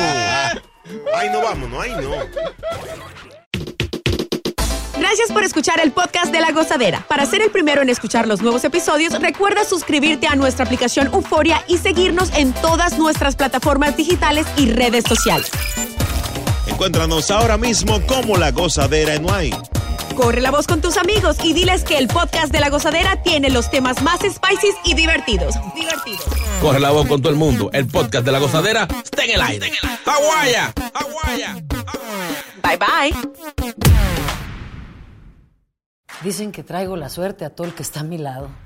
Ay, 1.16 1.30
no 1.32 1.42
vamos, 1.42 1.70
no, 1.70 1.82
ay, 1.82 1.92
no. 2.02 2.12
Gracias 4.98 5.32
por 5.32 5.44
escuchar 5.44 5.80
el 5.82 5.92
podcast 5.92 6.32
de 6.32 6.40
La 6.40 6.52
Gozadera. 6.52 7.02
Para 7.08 7.26
ser 7.26 7.42
el 7.42 7.52
primero 7.52 7.82
en 7.82 7.90
escuchar 7.90 8.28
los 8.28 8.42
nuevos 8.42 8.64
episodios, 8.64 9.14
recuerda 9.22 9.66
suscribirte 9.66 10.28
a 10.28 10.36
nuestra 10.36 10.66
aplicación 10.66 11.08
Euforia 11.08 11.64
y 11.68 11.78
seguirnos 11.78 12.32
en 12.36 12.54
todas 12.54 12.98
nuestras 12.98 13.36
plataformas 13.36 13.98
digitales 13.98 14.48
y 14.58 14.72
redes 14.72 15.04
sociales. 15.08 15.52
Encuéntranos 16.76 17.32
ahora 17.32 17.58
mismo 17.58 18.02
como 18.06 18.36
La 18.36 18.52
Gozadera 18.52 19.14
en 19.14 19.24
Wine. 19.24 19.58
Corre 20.14 20.42
la 20.42 20.52
voz 20.52 20.68
con 20.68 20.82
tus 20.82 20.98
amigos 20.98 21.38
y 21.42 21.54
diles 21.54 21.86
que 21.86 21.98
el 21.98 22.10
podcast 22.10 22.52
de 22.52 22.60
La 22.60 22.70
Gozadera 22.70 23.24
tiene 23.24 23.50
los 23.50 23.72
temas 23.72 24.02
más 24.02 24.20
spicy 24.20 24.74
y 24.84 24.94
divertidos. 24.94 25.56
Divertidos. 25.74 26.26
Corre 26.62 26.82
la 26.82 26.92
voz 26.92 27.08
con 27.08 27.22
todo 27.22 27.32
el 27.32 27.38
mundo. 27.38 27.70
El 27.72 27.88
podcast 27.88 28.26
de 28.26 28.32
la 28.34 28.40
gozadera 28.40 28.90
está 29.02 29.24
en 29.24 29.32
el 29.32 29.42
aire. 29.42 29.72
¡Aguaya! 30.06 30.74
Bye 32.62 32.78
bye. 32.78 33.74
Dicen 36.24 36.52
que 36.52 36.64
traigo 36.64 36.98
la 36.98 37.08
suerte 37.08 37.46
a 37.46 37.52
todo 37.52 37.68
el 37.68 37.74
que 37.74 37.84
está 37.84 38.02
a 38.02 38.04
mi 38.04 38.18
lado. 38.18 38.50